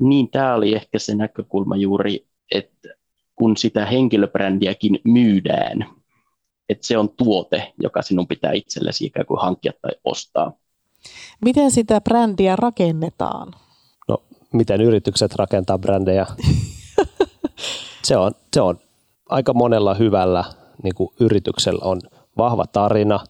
Niin, 0.00 0.30
tämä 0.30 0.54
oli 0.54 0.74
ehkä 0.74 0.98
se 0.98 1.14
näkökulma 1.14 1.76
juuri, 1.76 2.26
että 2.54 2.88
kun 3.36 3.56
sitä 3.56 3.86
henkilöbrändiäkin 3.86 4.98
myydään, 5.04 5.86
että 6.68 6.86
se 6.86 6.98
on 6.98 7.08
tuote, 7.08 7.72
joka 7.82 8.02
sinun 8.02 8.26
pitää 8.26 8.52
itsellesi 8.52 9.04
ikään 9.06 9.26
kuin 9.26 9.40
hankkia 9.40 9.72
tai 9.82 9.92
ostaa. 10.04 10.52
Miten 11.40 11.70
sitä 11.70 12.00
brändiä 12.00 12.56
rakennetaan? 12.56 13.54
No, 14.08 14.22
miten 14.52 14.80
yritykset 14.80 15.34
rakentaa 15.34 15.78
brändejä? 15.78 16.26
se, 18.04 18.16
on, 18.16 18.32
se 18.54 18.60
on 18.60 18.78
aika 19.28 19.54
monella 19.54 19.94
hyvällä 19.94 20.44
niin 20.82 20.94
kuin 20.94 21.10
yrityksellä 21.20 21.84
on 21.84 22.00
vahva 22.38 22.66
tarina, 22.66 23.20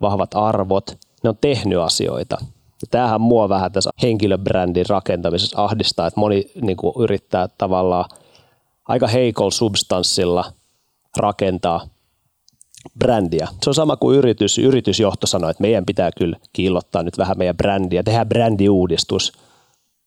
vahvat 0.00 0.30
arvot, 0.34 0.98
ne 1.22 1.30
on 1.30 1.38
tehnyt 1.40 1.78
asioita. 1.78 2.36
Ja 2.82 2.88
tämähän 2.90 3.20
mua 3.20 3.48
vähän 3.48 3.72
tässä 3.72 3.90
henkilöbrändin 4.02 4.86
rakentamisessa 4.88 5.64
ahdistaa, 5.64 6.06
että 6.06 6.20
moni 6.20 6.50
niin 6.62 6.76
kuin, 6.76 6.94
yrittää 6.98 7.48
tavallaan 7.48 8.04
aika 8.88 9.06
heikolla 9.06 9.50
substanssilla 9.50 10.44
rakentaa 11.16 11.86
brändiä. 12.98 13.48
Se 13.62 13.70
on 13.70 13.74
sama 13.74 13.96
kuin 13.96 14.18
yritys, 14.18 14.58
yritysjohto 14.58 15.26
sanoi, 15.26 15.50
että 15.50 15.60
meidän 15.60 15.86
pitää 15.86 16.10
kyllä 16.18 16.36
kiillottaa 16.52 17.02
nyt 17.02 17.18
vähän 17.18 17.38
meidän 17.38 17.56
brändiä, 17.56 18.02
tehdä 18.02 18.24
brändiuudistus. 18.24 19.32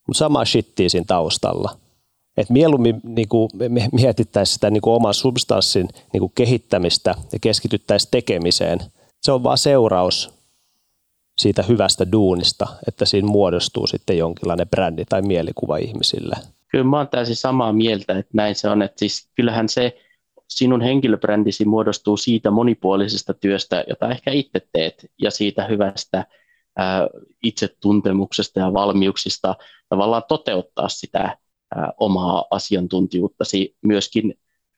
Mutta 0.07 0.17
sama 0.17 0.45
shittiä 0.45 0.89
siinä 0.89 1.05
taustalla. 1.07 1.77
Et 2.37 2.49
mieluummin 2.49 2.99
niin 3.03 3.27
kuin, 3.27 3.49
me 3.53 3.89
mietittäisiin 3.91 4.53
sitä 4.53 4.69
niin 4.69 4.81
kuin 4.81 4.93
oman 4.93 5.13
substanssin 5.13 5.87
niin 6.13 6.19
kuin 6.19 6.31
kehittämistä 6.35 7.15
ja 7.31 7.39
keskityttäisiin 7.41 8.11
tekemiseen. 8.11 8.79
Se 9.21 9.31
on 9.31 9.43
vain 9.43 9.57
seuraus 9.57 10.37
siitä 11.37 11.63
hyvästä 11.63 12.11
duunista, 12.11 12.67
että 12.87 13.05
siinä 13.05 13.27
muodostuu 13.27 13.87
sitten 13.87 14.17
jonkinlainen 14.17 14.69
brändi 14.69 15.05
tai 15.05 15.21
mielikuva 15.21 15.77
ihmisille. 15.77 16.35
Kyllä 16.67 16.83
mä 16.83 16.97
oon 16.97 17.07
täysin 17.07 17.35
samaa 17.35 17.73
mieltä, 17.73 18.17
että 18.17 18.31
näin 18.33 18.55
se 18.55 18.69
on. 18.69 18.81
Että 18.81 18.99
siis 18.99 19.27
kyllähän 19.35 19.69
se 19.69 19.97
sinun 20.47 20.81
henkilöbrändisi 20.81 21.65
muodostuu 21.65 22.17
siitä 22.17 22.51
monipuolisesta 22.51 23.33
työstä, 23.33 23.83
jota 23.89 24.10
ehkä 24.10 24.31
itse 24.31 24.67
teet, 24.73 25.05
ja 25.21 25.31
siitä 25.31 25.65
hyvästä 25.65 26.25
ää, 26.77 27.07
itsetuntemuksesta 27.43 28.60
ja 28.60 28.73
valmiuksista 28.73 29.55
tavallaan 29.89 30.23
toteuttaa 30.27 30.89
sitä 30.89 31.38
ää, 31.75 31.93
omaa 31.99 32.45
asiantuntijuuttasi 32.51 33.75
myöskin 33.81 34.33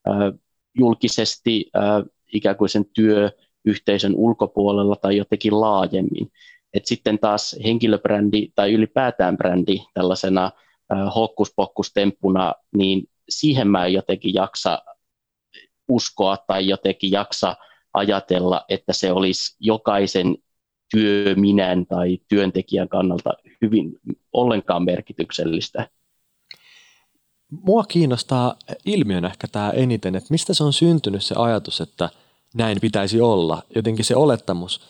ää, 0.06 0.34
julkisesti 0.78 1.70
ää, 1.74 2.04
ikään 2.34 2.56
kuin 2.56 2.70
sen 2.70 2.86
työyhteisön 2.86 4.16
ulkopuolella 4.16 4.96
tai 4.96 5.18
jotenkin 5.18 5.62
laajemmin. 5.62 6.32
Et 6.74 6.86
sitten 6.86 7.20
taas 7.20 7.56
henkilöbrändi 7.64 8.48
tai 8.56 8.74
ylipäätään 8.74 9.38
brändi 9.38 9.78
tällaisena 9.94 10.52
hokkuspokkustemppuna, 11.16 12.54
niin 12.76 13.10
siihen 13.30 13.68
mä 13.68 13.86
en 13.86 13.94
jotenkin 13.94 14.34
jaksa 14.34 14.82
uskoa 15.90 16.38
tai 16.38 16.68
jotenkin 16.68 17.12
jaksa 17.12 17.56
ajatella, 17.94 18.66
että 18.70 18.94
se 18.94 19.12
olisi 19.12 19.56
jokaisen 19.60 20.38
työminän 20.92 21.86
tai 21.86 22.18
työntekijän 22.28 22.90
kannalta 22.90 23.30
hyvin 23.62 24.00
ollenkaan 24.34 24.84
merkityksellistä. 24.84 25.90
Mua 27.52 27.84
kiinnostaa 27.84 28.56
ilmiön 28.86 29.26
ehkä 29.26 29.48
tämä 29.48 29.70
eniten, 29.70 30.16
että 30.16 30.28
mistä 30.30 30.54
se 30.54 30.64
on 30.64 30.74
syntynyt 30.74 31.24
se 31.24 31.36
ajatus, 31.38 31.82
että 31.82 32.10
näin 32.54 32.78
pitäisi 32.82 33.22
olla, 33.22 33.64
jotenkin 33.76 34.06
se 34.06 34.16
olettamus, 34.16 34.82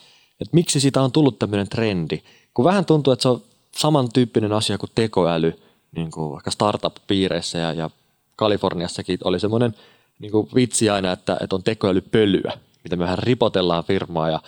että 0.42 0.56
miksi 0.56 0.80
siitä 0.80 1.02
on 1.02 1.12
tullut 1.12 1.40
tämmöinen 1.40 1.70
trendi, 1.70 2.22
kun 2.54 2.66
vähän 2.66 2.86
tuntuu, 2.86 3.14
että 3.14 3.24
se 3.24 3.30
on 3.30 3.42
samantyyppinen 3.78 4.54
asia 4.54 4.78
kuin 4.78 4.92
tekoäly, 4.96 5.54
niin 5.96 6.12
kuin 6.12 6.32
vaikka 6.32 6.52
startup-piireissä 6.52 7.58
ja, 7.58 7.74
ja 7.74 7.90
Kaliforniassakin 8.36 9.20
oli 9.24 9.40
semmoinen 9.40 9.76
niin 10.20 10.32
kuin 10.32 10.50
vitsi 10.56 10.90
aina, 10.90 11.12
että, 11.12 11.38
että 11.42 11.56
on 11.56 11.64
tekoälypölyä, 11.64 12.54
mitä 12.84 12.96
me 12.96 13.04
vähän 13.04 13.18
ripotellaan 13.18 13.84
firmaa 13.84 14.30
ja 14.30 14.40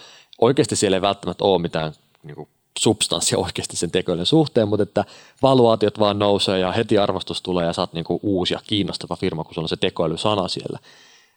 oikeasti 0.41 0.75
siellä 0.75 0.97
ei 0.97 1.01
välttämättä 1.01 1.43
ole 1.43 1.61
mitään 1.61 1.93
niin 2.23 2.35
kuin 2.35 2.49
substanssia 2.79 3.37
oikeasti 3.37 3.75
sen 3.75 3.91
tekoälyn 3.91 4.25
suhteen, 4.25 4.67
mutta 4.67 4.83
että 4.83 5.05
valuaatiot 5.41 5.99
vaan 5.99 6.19
nousee 6.19 6.59
ja 6.59 6.71
heti 6.71 6.97
arvostus 6.97 7.41
tulee 7.41 7.65
ja 7.65 7.73
saat 7.73 7.93
niin 7.93 8.03
kuin 8.03 8.19
uusi 8.23 8.53
ja 8.53 8.59
kiinnostava 8.67 9.15
firma, 9.15 9.43
kun 9.43 9.53
sulla 9.53 9.65
on 9.65 9.69
se 9.69 9.77
tekoälysana 9.77 10.47
siellä. 10.47 10.79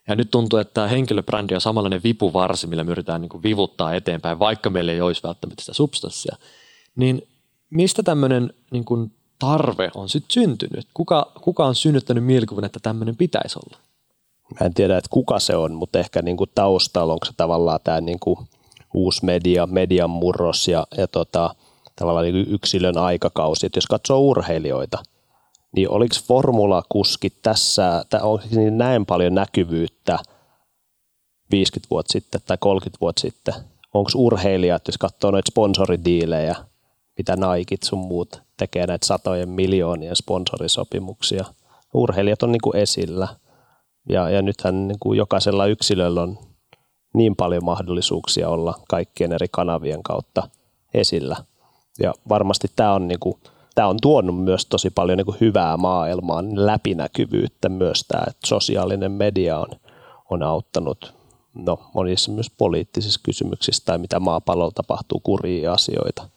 Ja 0.09 0.15
nyt 0.15 0.31
tuntuu, 0.31 0.59
että 0.59 0.89
henkilöbrändi 0.89 1.55
on 1.55 1.61
samanlainen 1.61 2.03
vipuvarsi, 2.05 2.67
millä 2.67 2.85
me 2.85 2.91
yritetään 2.91 3.21
niin 3.21 3.29
kuin 3.29 3.43
vivuttaa 3.43 3.95
eteenpäin, 3.95 4.39
vaikka 4.39 4.71
meillä 4.71 4.93
ei 4.93 5.01
olisi 5.01 5.23
välttämättä 5.23 5.63
sitä 5.63 5.75
substanssia. 5.75 6.37
Niin 6.97 7.29
mistä 7.71 8.03
tämmöinen 8.03 8.53
niin 8.71 8.85
kuin 8.85 9.13
tarve 9.39 9.91
on 9.95 10.09
sitten 10.09 10.33
syntynyt? 10.33 10.87
Kuka, 10.95 11.33
kuka 11.41 11.67
on 11.67 11.75
synnyttänyt 11.75 12.25
mielikuvan, 12.25 12.65
että 12.65 12.81
tämmöinen 12.83 13.17
pitäisi 13.17 13.59
olla? 13.59 13.84
Mä 14.61 14.67
en 14.67 14.75
tiedä, 14.75 14.99
että 14.99 15.11
kuka 15.11 15.39
se 15.39 15.57
on, 15.57 15.75
mutta 15.75 15.99
ehkä 15.99 16.23
niin 16.23 16.37
kuin 16.37 16.51
taustalla 16.55 17.13
onko 17.13 17.27
se 17.27 17.33
tavallaan 17.37 17.81
tämä 17.85 18.01
niin 18.01 18.21
kuin 18.21 18.39
uusi 18.95 19.25
media, 19.25 19.67
median 19.67 20.11
murros 20.11 20.69
ja, 20.69 20.87
ja 20.97 21.07
tota, 21.09 21.55
tavallaan 21.97 22.27
niin 22.27 22.47
yksilön 22.49 22.99
aikakausi. 22.99 23.67
Et 23.67 23.77
jos 23.77 23.87
katsoo 23.87 24.19
urheilijoita, 24.19 24.99
niin 25.77 25.91
oliko 25.91 26.15
formulakuski 26.25 27.31
tässä, 27.31 28.05
tai 28.11 28.21
onko 28.23 28.45
niin 28.51 28.79
näin 28.79 29.07
paljon 29.07 29.35
näkyvyyttä 29.35 30.19
50 31.51 31.91
vuotta 31.91 32.13
sitten 32.13 32.41
tai 32.47 32.57
30 32.61 33.01
vuotta 33.01 33.21
sitten? 33.21 33.55
Onko 33.95 34.11
urheilijat, 34.15 34.87
jos 34.87 34.99
katsoo 34.99 35.31
noita 35.31 35.51
sponsoridiilejä, 35.51 36.57
mitä 37.19 37.37
Nikit 37.37 37.83
sun 37.83 37.99
muut 37.99 38.43
tekee 38.57 38.87
näitä 38.87 39.07
satojen 39.07 39.49
miljoonien 39.49 40.17
sponsorisopimuksia. 40.17 41.45
Urheilijat 41.95 42.43
on 42.43 42.53
niin 42.53 42.63
kuin 42.63 42.77
esillä. 42.77 43.29
Ja, 44.09 44.31
ja 44.31 44.43
nythän 44.43 44.89
niin 44.89 44.99
kuin 45.01 45.19
jokaisella 45.19 45.67
yksilöllä 45.67 46.23
on 46.23 46.39
niin 47.15 47.37
paljon 47.37 47.65
mahdollisuuksia 47.65 48.49
olla 48.49 48.75
kaikkien 48.89 49.33
eri 49.33 49.47
kanavien 49.51 50.03
kautta 50.03 50.49
esillä. 50.95 51.37
Ja 52.01 52.15
varmasti 52.29 52.69
tämä 52.77 52.93
on, 52.93 53.09
niin 53.09 53.21
kuin, 53.21 53.35
tämä 53.75 53.89
on 53.89 53.97
tuonut 54.03 54.45
myös 54.45 54.67
tosi 54.67 54.91
paljon 54.91 55.17
niin 55.19 55.27
kuin 55.27 55.41
hyvää 55.41 55.77
maailmaan, 55.77 56.67
läpinäkyvyyttä 56.67 57.69
myös 57.69 58.05
tämä, 58.09 58.25
että 58.27 58.47
sosiaalinen 58.47 59.13
media 59.13 59.59
on, 59.59 59.69
on 60.31 60.43
auttanut 60.43 61.15
no, 61.55 61.81
monissa 61.95 62.33
myös 62.33 62.51
poliittisissa 62.51 63.21
kysymyksissä 63.23 63.83
tai 63.87 63.99
mitä 63.99 64.21
maapallolla 64.21 64.73
tapahtuu 64.75 65.21
kuria 65.21 65.73
asioita 65.73 66.29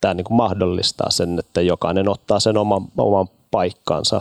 tämä 0.00 0.14
niin 0.14 0.24
kuin 0.24 0.36
mahdollistaa 0.36 1.10
sen, 1.10 1.38
että 1.38 1.60
jokainen 1.60 2.08
ottaa 2.08 2.40
sen 2.40 2.56
oman, 2.56 2.82
oman 2.98 3.28
paikkansa. 3.50 4.20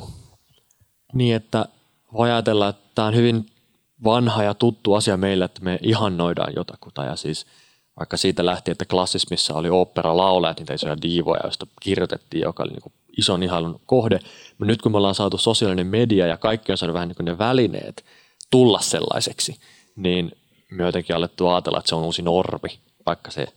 Niin, 1.14 1.36
että 1.36 1.66
voi 2.16 2.32
ajatella, 2.32 2.70
että 2.70 2.92
tämä 2.96 3.08
on 3.08 3.16
hyvin 3.16 3.46
vanha 4.04 4.44
ja 4.44 4.54
tuttu 4.54 4.94
asia 4.94 5.18
meille, 5.18 5.46
että 5.46 5.64
me 5.64 5.80
ihannoidaan 5.82 6.54
jotakuta 6.56 7.04
ja 7.04 7.16
siis 7.16 7.46
vaikka 8.00 8.18
siitä 8.18 8.46
lähti, 8.46 8.72
että 8.72 8.86
klassismissa 8.86 9.54
oli 9.54 9.70
opera 9.70 10.18
laulajat, 10.18 10.60
niitä 10.60 10.74
isoja 10.74 11.02
diivoja, 11.02 11.40
joista 11.44 11.68
kirjoitettiin, 11.82 12.42
joka 12.42 12.64
oli 12.64 12.72
niin 12.72 12.94
ison 13.18 13.44
ihailun 13.44 13.82
kohde. 13.86 14.20
Mutta 14.50 14.66
nyt 14.66 14.82
kun 14.82 14.92
me 14.92 14.98
ollaan 14.98 15.16
saatu 15.16 15.38
sosiaalinen 15.38 15.88
media 15.88 16.28
ja 16.28 16.38
kaikki 16.38 16.72
on 16.72 16.78
saanut 16.78 16.94
vähän 16.94 17.08
niin 17.08 17.16
kuin 17.16 17.26
ne 17.26 17.38
välineet 17.38 18.06
tulla 18.52 18.80
sellaiseksi, 18.80 19.60
niin 19.96 20.32
me 20.72 20.84
jotenkin 20.84 21.16
alettu 21.16 21.48
ajatella, 21.48 21.80
että 21.80 21.90
se 21.90 21.96
on 21.96 22.04
uusi 22.04 22.22
normi, 22.22 22.80
vaikka 23.06 23.32
se 23.32 23.48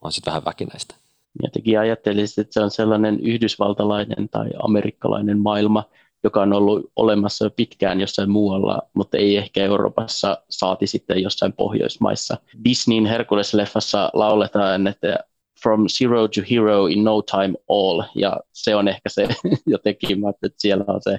on 0.00 0.12
sitten 0.12 0.30
vähän 0.30 0.44
väkinäistä. 0.44 0.94
Jotenkin 1.42 1.80
ajattelisin, 1.80 2.42
että 2.42 2.54
se 2.54 2.60
on 2.60 2.70
sellainen 2.70 3.20
yhdysvaltalainen 3.20 4.28
tai 4.28 4.48
amerikkalainen 4.62 5.38
maailma, 5.38 5.84
joka 6.26 6.42
on 6.42 6.52
ollut 6.52 6.90
olemassa 6.96 7.44
jo 7.44 7.50
pitkään 7.50 8.00
jossain 8.00 8.30
muualla, 8.30 8.82
mutta 8.94 9.16
ei 9.16 9.36
ehkä 9.36 9.64
Euroopassa 9.64 10.38
saati 10.50 10.86
sitten 10.86 11.22
jossain 11.22 11.52
Pohjoismaissa. 11.52 12.36
Disneyn 12.64 13.06
Hercules-leffassa 13.06 14.10
lauletaan, 14.12 14.86
että 14.86 15.18
from 15.62 15.86
zero 15.88 16.28
to 16.28 16.40
hero 16.50 16.86
in 16.86 17.04
no 17.04 17.22
time 17.22 17.54
all, 17.68 18.02
ja 18.14 18.40
se 18.52 18.76
on 18.76 18.88
ehkä 18.88 19.08
se 19.08 19.28
jotenkin, 19.66 20.18
että 20.28 20.58
siellä 20.58 20.84
on 20.88 21.00
se 21.02 21.18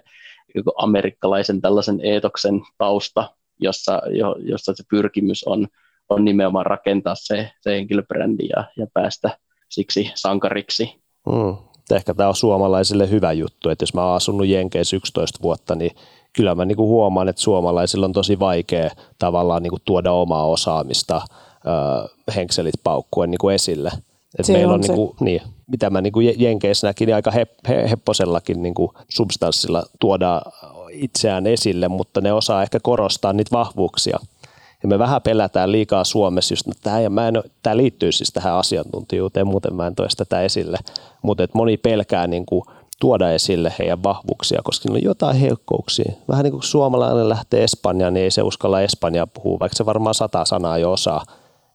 amerikkalaisen 0.77 1.61
tällaisen 1.61 1.99
eetoksen 2.03 2.61
tausta, 2.77 3.29
jossa, 3.59 4.01
jo, 4.11 4.35
jossa 4.39 4.73
se 4.75 4.83
pyrkimys 4.89 5.43
on, 5.43 5.67
on 6.09 6.25
nimenomaan 6.25 6.65
rakentaa 6.65 7.15
se, 7.15 7.51
se 7.61 7.71
henkilöbrändi 7.71 8.47
ja, 8.55 8.63
ja 8.77 8.87
päästä 8.93 9.37
siksi 9.69 10.11
sankariksi. 10.15 11.01
Mm. 11.25 11.67
Ehkä 11.95 12.13
tämä 12.13 12.29
on 12.29 12.35
suomalaisille 12.35 13.09
hyvä 13.09 13.31
juttu, 13.31 13.69
että 13.69 13.83
jos 13.83 13.93
mä 13.93 14.05
oon 14.05 14.15
asunut 14.15 14.47
Jenkeissä 14.47 14.95
11 14.95 15.39
vuotta, 15.41 15.75
niin 15.75 15.91
kyllä 16.33 16.55
mä 16.55 16.65
niin 16.65 16.75
kuin 16.75 16.87
huomaan, 16.87 17.29
että 17.29 17.41
suomalaisilla 17.41 18.05
on 18.05 18.13
tosi 18.13 18.39
vaikea 18.39 18.89
tavallaan 19.19 19.63
niin 19.63 19.71
kuin 19.71 19.81
tuoda 19.85 20.11
omaa 20.11 20.45
osaamista 20.45 21.15
äh, 21.15 22.35
henkselit 22.35 22.75
paukkuen 22.83 23.31
niin 23.31 23.39
kuin 23.39 23.55
esille. 23.55 23.91
Et 24.39 24.47
meillä 24.47 24.67
on, 24.67 24.73
on 24.73 24.81
niin 24.81 24.95
kuin, 24.95 25.15
niin, 25.19 25.41
mitä 25.67 25.89
mä 25.89 26.01
niin 26.01 26.13
kuin 26.13 26.41
Jenkeissä 26.41 26.87
näkin, 26.87 27.05
niin 27.05 27.15
aika 27.15 27.31
hep, 27.31 27.51
he, 27.67 27.89
hepposellakin 27.89 28.63
niin 28.63 28.73
kuin 28.73 28.91
substanssilla 29.09 29.83
tuoda 29.99 30.41
itseään 30.91 31.47
esille, 31.47 31.87
mutta 31.87 32.21
ne 32.21 32.33
osaa 32.33 32.63
ehkä 32.63 32.79
korostaa 32.83 33.33
niitä 33.33 33.51
vahvuuksia. 33.51 34.19
Ja 34.83 34.89
me 34.89 34.99
vähän 34.99 35.21
pelätään 35.21 35.71
liikaa 35.71 36.03
Suomessa 36.03 36.53
just, 36.53 36.67
että 36.67 36.83
tämä, 36.83 36.99
ja 36.99 37.09
mä 37.09 37.27
en, 37.27 37.43
tämä 37.63 37.77
liittyy 37.77 38.11
siis 38.11 38.31
tähän 38.31 38.53
asiantuntijuuteen, 38.53 39.47
muuten 39.47 39.75
mä 39.75 39.87
en 39.87 39.95
toista 39.95 40.25
tätä 40.25 40.41
esille, 40.41 40.77
mutta 41.21 41.47
moni 41.53 41.77
pelkää 41.77 42.27
niin 42.27 42.45
kuin 42.45 42.63
tuoda 42.99 43.31
esille 43.31 43.73
heidän 43.79 44.03
vahvuuksia, 44.03 44.61
koska 44.63 44.89
niillä 44.89 44.97
on 44.97 45.09
jotain 45.09 45.37
heikkouksia. 45.37 46.11
Vähän 46.27 46.43
niin 46.43 46.51
kuin 46.51 46.63
suomalainen 46.63 47.29
lähtee 47.29 47.63
Espanjaan, 47.63 48.13
niin 48.13 48.23
ei 48.23 48.31
se 48.31 48.41
uskalla 48.41 48.81
Espanjaa 48.81 49.27
puhua, 49.27 49.59
vaikka 49.59 49.75
se 49.75 49.85
varmaan 49.85 50.15
sata 50.15 50.45
sanaa 50.45 50.77
jo 50.77 50.91
osaa 50.91 51.25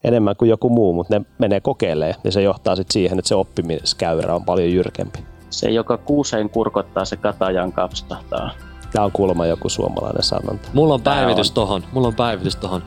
enemmän 0.05 0.37
kuin 0.37 0.49
joku 0.49 0.69
muu, 0.69 0.93
mutta 0.93 1.19
ne 1.19 1.25
menee 1.39 1.61
kokeilemaan 1.61 2.21
ja 2.25 2.33
se 2.33 2.43
johtaa 2.43 2.77
sitten 2.77 2.93
siihen, 2.93 3.19
että 3.19 3.29
se 3.29 3.35
oppimiskäyrä 3.35 4.35
on 4.35 4.45
paljon 4.45 4.73
jyrkempi. 4.73 5.19
Se, 5.51 5.71
joka 5.71 5.97
kuuseen 5.97 6.51
kurkottaa, 6.51 7.05
se 7.05 7.17
katajan 7.17 7.73
kapstahtaa. 7.73 8.51
Tämä 8.93 9.05
on 9.05 9.13
kuulemma 9.13 9.47
joku 9.47 9.69
suomalainen 9.69 10.23
sanonta. 10.23 10.69
Mulla 10.73 10.95
on 10.95 11.03
päivitys 11.03 11.51
on. 11.51 11.55
tohon. 11.55 11.85
Mulla 11.93 12.09
on 12.09 12.15
päivitys 12.15 12.57
tohon. 12.57 12.83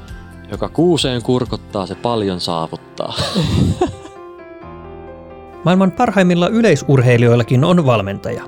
Joka 0.52 0.70
kuuseen 0.70 1.22
kurkottaa, 1.22 1.86
se 1.86 1.96
paljon 1.96 2.42
saavuttaa. 2.42 3.14
Maailman 5.66 5.92
parhaimmilla 5.92 6.48
yleisurheilijoillakin 6.48 7.64
on 7.64 7.86
valmentaja. 7.86 8.44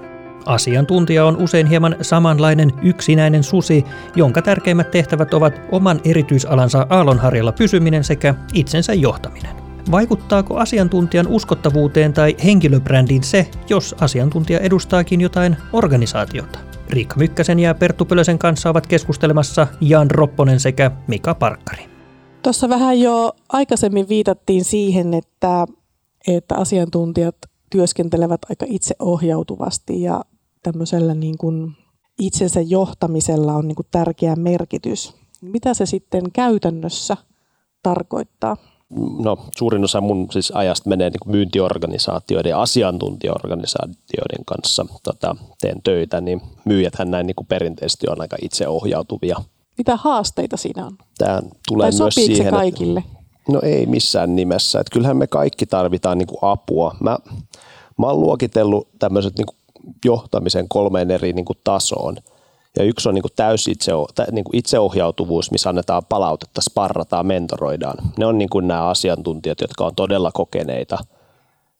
Asiantuntija 0.45 1.25
on 1.25 1.37
usein 1.37 1.67
hieman 1.67 1.95
samanlainen 2.01 2.73
yksinäinen 2.81 3.43
susi, 3.43 3.85
jonka 4.15 4.41
tärkeimmät 4.41 4.91
tehtävät 4.91 5.33
ovat 5.33 5.61
oman 5.71 6.01
erityisalansa 6.05 6.87
aallonharjalla 6.89 7.51
pysyminen 7.51 8.03
sekä 8.03 8.35
itsensä 8.53 8.93
johtaminen. 8.93 9.55
Vaikuttaako 9.91 10.57
asiantuntijan 10.57 11.27
uskottavuuteen 11.27 12.13
tai 12.13 12.35
henkilöbrändiin 12.43 13.23
se, 13.23 13.49
jos 13.69 13.95
asiantuntija 14.01 14.59
edustaakin 14.59 15.21
jotain 15.21 15.57
organisaatiota? 15.73 16.66
Riikka 16.89 17.15
Mykkäsen 17.15 17.59
ja 17.59 17.75
Perttu 17.75 18.05
Pölösen 18.05 18.39
kanssa 18.39 18.69
ovat 18.69 18.87
keskustelemassa 18.87 19.67
Jan 19.81 20.11
Ropponen 20.11 20.59
sekä 20.59 20.91
Mika 21.07 21.35
Parkkari. 21.35 21.83
Tuossa 22.43 22.69
vähän 22.69 22.99
jo 22.99 23.31
aikaisemmin 23.49 24.09
viitattiin 24.09 24.63
siihen, 24.65 25.13
että, 25.13 25.65
että 26.27 26.55
asiantuntijat 26.55 27.35
työskentelevät 27.69 28.41
aika 28.49 28.65
itseohjautuvasti 28.69 30.01
ja 30.01 30.21
tämmöisellä 30.63 31.13
niin 31.13 31.37
kuin 31.37 31.71
itsensä 32.19 32.61
johtamisella 32.61 33.53
on 33.53 33.67
niin 33.67 33.75
kuin 33.75 33.87
tärkeä 33.91 34.35
merkitys. 34.35 35.15
Mitä 35.41 35.73
se 35.73 35.85
sitten 35.85 36.31
käytännössä 36.31 37.17
tarkoittaa? 37.83 38.57
No, 39.19 39.37
suurin 39.57 39.83
osa 39.83 40.01
mun 40.01 40.27
siis 40.31 40.51
ajasta 40.55 40.89
menee 40.89 41.09
niin 41.09 41.31
myyntiorganisaatioiden 41.31 42.49
ja 42.49 42.61
asiantuntijaorganisaatioiden 42.61 44.45
kanssa 44.45 44.85
tota, 45.03 45.35
teen 45.61 45.81
töitä, 45.83 46.21
niin 46.21 46.41
myyjäthän 46.65 47.11
näin 47.11 47.27
niin 47.27 47.35
kuin 47.35 47.47
perinteisesti 47.47 48.07
on 48.09 48.21
aika 48.21 48.37
itseohjautuvia. 48.41 49.37
Mitä 49.77 49.95
haasteita 49.95 50.57
siinä 50.57 50.85
on? 50.85 50.97
Tämä 51.17 51.41
tulee 51.67 51.91
tai 51.91 51.99
myös 51.99 52.15
siihen, 52.15 52.45
se 52.45 52.51
kaikille? 52.51 52.99
Että, 52.99 53.51
no 53.51 53.59
ei 53.63 53.85
missään 53.85 54.35
nimessä. 54.35 54.79
Että 54.79 54.93
kyllähän 54.93 55.17
me 55.17 55.27
kaikki 55.27 55.65
tarvitaan 55.65 56.17
niin 56.17 56.27
kuin 56.27 56.39
apua. 56.41 56.95
Mä, 56.99 57.17
mä 57.97 58.07
oon 58.07 58.21
luokitellut 58.21 58.87
tämmöiset 58.99 59.37
niin 59.37 59.45
kuin 59.45 59.57
johtamisen 60.05 60.65
kolmeen 60.69 61.11
eri 61.11 61.33
niin 61.33 61.45
kuin 61.45 61.57
tasoon– 61.63 62.17
ja 62.77 62.83
yksi 62.83 63.09
on 63.09 63.15
niin 63.15 63.21
kuin 63.21 63.31
täysi 63.35 63.71
itse, 63.71 63.91
niin 64.31 64.45
itseohjautuvuus, 64.53 65.51
missä 65.51 65.69
annetaan 65.69 66.03
palautetta, 66.09 66.61
sparrataan, 66.61 67.25
mentoroidaan. 67.25 67.97
Ne 68.17 68.25
on 68.25 68.37
niin 68.37 68.49
kuin 68.49 68.67
nämä 68.67 68.87
asiantuntijat, 68.87 69.61
jotka 69.61 69.85
on 69.85 69.95
todella 69.95 70.31
kokeneita. 70.31 70.97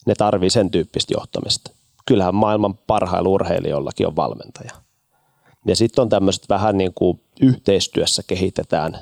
Ne 0.05 0.15
tarvii 0.15 0.49
sen 0.49 0.71
tyyppistä 0.71 1.13
johtamista. 1.13 1.71
Kyllähän 2.05 2.36
maailman 2.36 2.77
parhailla 2.77 3.29
urheilijoillakin 3.29 4.07
on 4.07 4.15
valmentaja. 4.15 4.71
Ja 5.65 5.75
sitten 5.75 6.01
on 6.01 6.10
tämmöiset 6.10 6.49
vähän 6.49 6.77
niin 6.77 6.93
kuin 6.95 7.19
yhteistyössä 7.41 8.23
kehitetään 8.27 8.99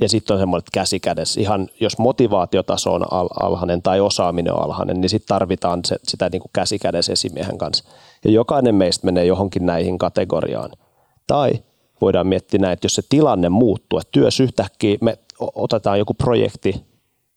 ja 0.00 0.08
sitten 0.08 0.34
on 0.34 0.40
semmoinen 0.40 0.66
käsi 0.72 1.00
kädessä. 1.00 1.40
Ihan 1.40 1.68
jos 1.80 1.98
motivaatiotaso 1.98 2.92
on 2.94 3.06
alhainen 3.42 3.82
tai 3.82 4.00
osaaminen 4.00 4.52
on 4.52 4.62
alhainen, 4.62 5.00
niin 5.00 5.08
sitten 5.08 5.28
tarvitaan 5.28 5.80
se, 5.84 5.96
sitä 6.04 6.28
niin 6.32 6.42
kuin 6.42 6.50
käsi 6.52 6.78
kädessä 6.78 7.12
esimiehen 7.12 7.58
kanssa. 7.58 7.84
Ja 8.24 8.30
jokainen 8.30 8.74
meistä 8.74 9.04
menee 9.04 9.24
johonkin 9.24 9.66
näihin 9.66 9.98
kategoriaan– 9.98 10.70
tai 11.26 11.52
voidaan 12.00 12.26
miettiä 12.26 12.60
näin, 12.60 12.72
että 12.72 12.84
jos 12.84 12.94
se 12.94 13.02
tilanne 13.08 13.48
muuttuu, 13.48 13.98
että 13.98 14.12
työssä 14.12 14.42
yhtäkkiä 14.42 14.96
me 15.00 15.18
otetaan 15.38 15.98
joku 15.98 16.14
projekti, 16.14 16.84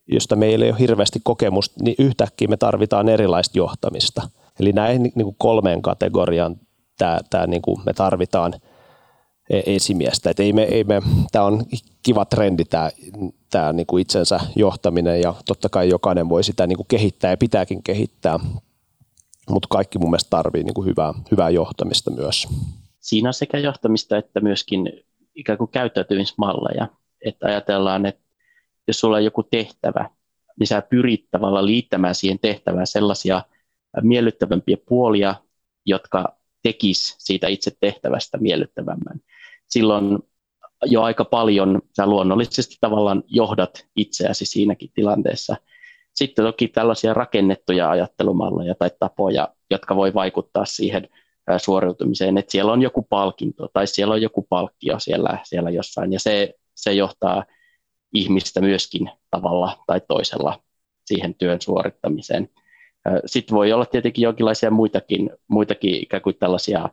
josta 0.08 0.36
meillä 0.36 0.66
ei 0.66 0.72
ole 0.72 0.80
hirveästi 0.80 1.20
kokemusta, 1.24 1.84
niin 1.84 1.96
yhtäkkiä 2.00 2.48
me 2.48 2.58
tarvitaan 2.58 3.10
erilaista 3.10 3.58
johtamista. 3.58 4.30
Eli 4.60 4.72
näin 4.72 5.02
niin 5.04 5.24
kuin 5.24 5.36
kolmeen 5.40 5.82
kategoriaan 5.82 6.56
tämä, 6.98 7.20
tämä 7.30 7.48
niin 7.48 7.62
kuin 7.62 7.82
me 7.86 7.94
tarvitaan 7.94 8.54
e-, 9.50 9.76
esimiestä. 9.76 10.30
Että 10.30 10.44
ei 10.44 10.54
me, 10.54 10.64
ei 10.64 10.84
me, 10.84 11.02
tämä 11.32 11.46
on 11.46 11.64
kiva 12.04 12.26
trendi 12.26 12.66
tämä, 12.66 12.90
tämä 13.50 13.74
niin 13.74 13.88
kuin 13.88 14.02
itsensä 14.02 14.40
johtaminen 14.56 15.22
ja 15.22 15.34
totta 15.46 15.70
kai 15.70 15.90
jokainen 15.90 16.30
voi 16.30 16.44
sitä 16.44 16.68
niin 16.68 16.78
kuin 16.78 16.88
kehittää 16.88 17.32
ja 17.32 17.38
pitääkin 17.38 17.84
kehittää, 17.84 18.40
mutta 19.50 19.68
kaikki 19.70 20.00
mun 20.00 20.10
mielestä 20.10 20.30
tarvii 20.30 20.64
niin 20.64 20.74
kuin 20.74 20.86
hyvää, 20.86 21.14
hyvää 21.32 21.50
johtamista 21.50 22.12
myös 22.12 22.48
siinä 23.08 23.30
on 23.30 23.34
sekä 23.34 23.58
johtamista 23.58 24.18
että 24.18 24.40
myöskin 24.40 25.04
ikään 25.36 25.58
kuin 25.58 25.72
käyttäytymismalleja. 25.72 26.88
Että 27.26 27.48
ajatellaan, 27.48 28.06
että 28.06 28.22
jos 28.88 29.00
sulla 29.00 29.18
on 29.18 29.24
joku 29.24 29.44
tehtävä, 29.44 30.10
niin 30.60 30.68
sä 30.68 30.82
pyrit 30.82 31.26
tavallaan 31.32 31.66
liittämään 31.66 32.16
siihen 32.16 32.40
tehtävään 32.40 32.88
sellaisia 32.88 33.42
miellyttävämpiä 34.02 34.78
puolia, 34.88 35.36
jotka 35.86 36.38
tekis 36.64 37.16
siitä 37.18 37.48
itse 37.48 37.72
tehtävästä 37.80 38.38
miellyttävämmän. 38.38 39.20
Silloin 39.68 40.20
jo 40.86 41.02
aika 41.02 41.26
paljon 41.26 41.82
sä 41.98 42.08
luonnollisesti 42.08 42.76
tavallaan 42.82 43.24
johdat 43.28 43.88
itseäsi 43.96 44.46
siinäkin 44.46 44.90
tilanteessa. 44.94 45.56
Sitten 46.14 46.46
toki 46.46 46.68
tällaisia 46.68 47.14
rakennettuja 47.14 47.90
ajattelumalleja 47.90 48.76
tai 48.76 48.92
tapoja, 49.00 49.48
jotka 49.70 49.96
voi 49.96 50.14
vaikuttaa 50.14 50.66
siihen 50.66 51.10
suoriutumiseen, 51.58 52.38
että 52.38 52.52
siellä 52.52 52.72
on 52.72 52.82
joku 52.82 53.02
palkinto 53.10 53.68
tai 53.74 53.88
siellä 53.88 54.14
on 54.14 54.22
joku 54.22 54.46
palkkio 54.50 55.00
siellä, 55.00 55.40
siellä 55.44 55.70
jossain 55.70 56.14
ja 56.14 56.20
se, 56.20 56.54
se 56.76 56.94
johtaa 56.94 57.46
ihmistä 58.14 58.62
myöskin 58.62 59.12
tavalla 59.32 59.84
tai 59.88 60.02
toisella 60.08 60.60
siihen 61.06 61.36
työn 61.36 61.62
suorittamiseen. 61.62 62.50
Sitten 63.26 63.56
voi 63.56 63.74
olla 63.74 63.86
tietenkin 63.86 64.24
jonkinlaisia 64.24 64.72
muitakin, 64.72 65.30
muitakin 65.48 65.96
ikään 65.96 66.22
kuin 66.22 66.36
tällaisia 66.40 66.90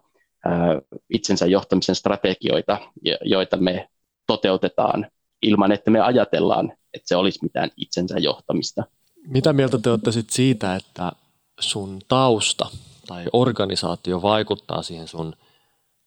itsensä 1.11 1.47
johtamisen 1.47 1.95
strategioita, 1.95 2.79
joita 3.25 3.57
me 3.57 3.89
toteutetaan 4.27 5.07
ilman, 5.43 5.73
että 5.73 5.91
me 5.91 6.01
ajatellaan, 6.01 6.73
että 6.95 7.09
se 7.09 7.17
olisi 7.17 7.39
mitään 7.43 7.71
itsensä 7.77 8.19
johtamista. 8.19 8.85
Mitä 9.29 9.53
mieltä 9.53 9.79
te 9.79 9.91
olette 9.91 10.11
siitä, 10.31 10.77
että 10.77 11.13
sun 11.61 11.99
tausta 12.09 12.67
tai 13.07 13.25
organisaatio 13.33 14.23
vaikuttaa 14.23 14.83
siihen 14.83 15.09
sun 15.09 15.37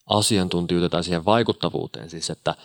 asiantuntijuuteen 0.09 0.91
tai 0.91 1.03
siihen 1.03 1.25
vaikuttavuuteen. 1.25 2.09
Siis 2.09 2.29
että 2.29 2.55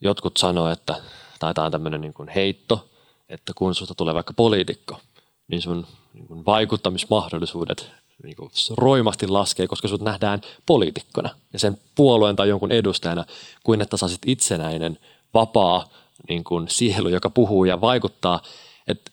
jotkut 0.00 0.36
sanoo, 0.36 0.68
että 0.70 0.94
tai 1.38 1.54
tämä 1.54 1.64
on 1.64 1.72
tämmöinen 1.72 2.00
niin 2.00 2.14
kuin 2.14 2.28
heitto, 2.28 2.88
että 3.28 3.52
kun 3.56 3.74
susta 3.74 3.94
tulee 3.94 4.14
vaikka 4.14 4.32
poliitikko, 4.32 5.00
niin 5.48 5.62
sun 5.62 5.86
niin 6.14 6.26
kuin 6.26 6.46
vaikuttamismahdollisuudet 6.46 7.90
niin 8.22 8.36
kuin 8.36 8.50
roimasti 8.76 9.28
laskee, 9.28 9.66
koska 9.66 9.88
sut 9.88 10.00
nähdään 10.00 10.40
poliitikkona 10.66 11.30
ja 11.52 11.58
sen 11.58 11.78
puolueen 11.94 12.36
tai 12.36 12.48
jonkun 12.48 12.72
edustajana, 12.72 13.24
kuin 13.64 13.80
että 13.80 13.96
sä 13.96 14.06
itsenäinen, 14.26 14.98
vapaa 15.34 15.88
niin 16.28 16.44
kuin 16.44 16.68
sielu, 16.68 17.08
joka 17.08 17.30
puhuu 17.30 17.64
ja 17.64 17.80
vaikuttaa. 17.80 18.42
Että 18.88 19.10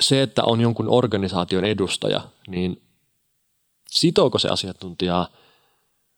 se, 0.00 0.22
että 0.22 0.44
on 0.44 0.60
jonkun 0.60 0.88
organisaation 0.88 1.64
edustaja, 1.64 2.20
niin 2.48 2.82
sitooko 3.90 4.38
se 4.38 4.48
asiantuntijaa, 4.48 5.28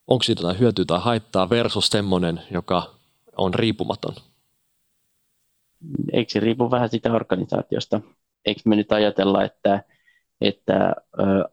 onko 0.06 0.22
siitä 0.22 0.42
jotain 0.42 0.58
hyötyä 0.58 0.84
tai 0.84 1.00
haittaa 1.00 1.50
versus 1.50 1.86
semmoinen, 1.86 2.40
joka 2.50 2.94
on 3.36 3.54
riippumaton? 3.54 4.14
Eikö 6.12 6.32
se 6.32 6.40
riipu 6.40 6.70
vähän 6.70 6.88
sitä 6.88 7.12
organisaatiosta? 7.12 8.00
Eikö 8.44 8.60
me 8.64 8.76
nyt 8.76 8.92
ajatella, 8.92 9.44
että, 9.44 9.84
että 10.40 10.94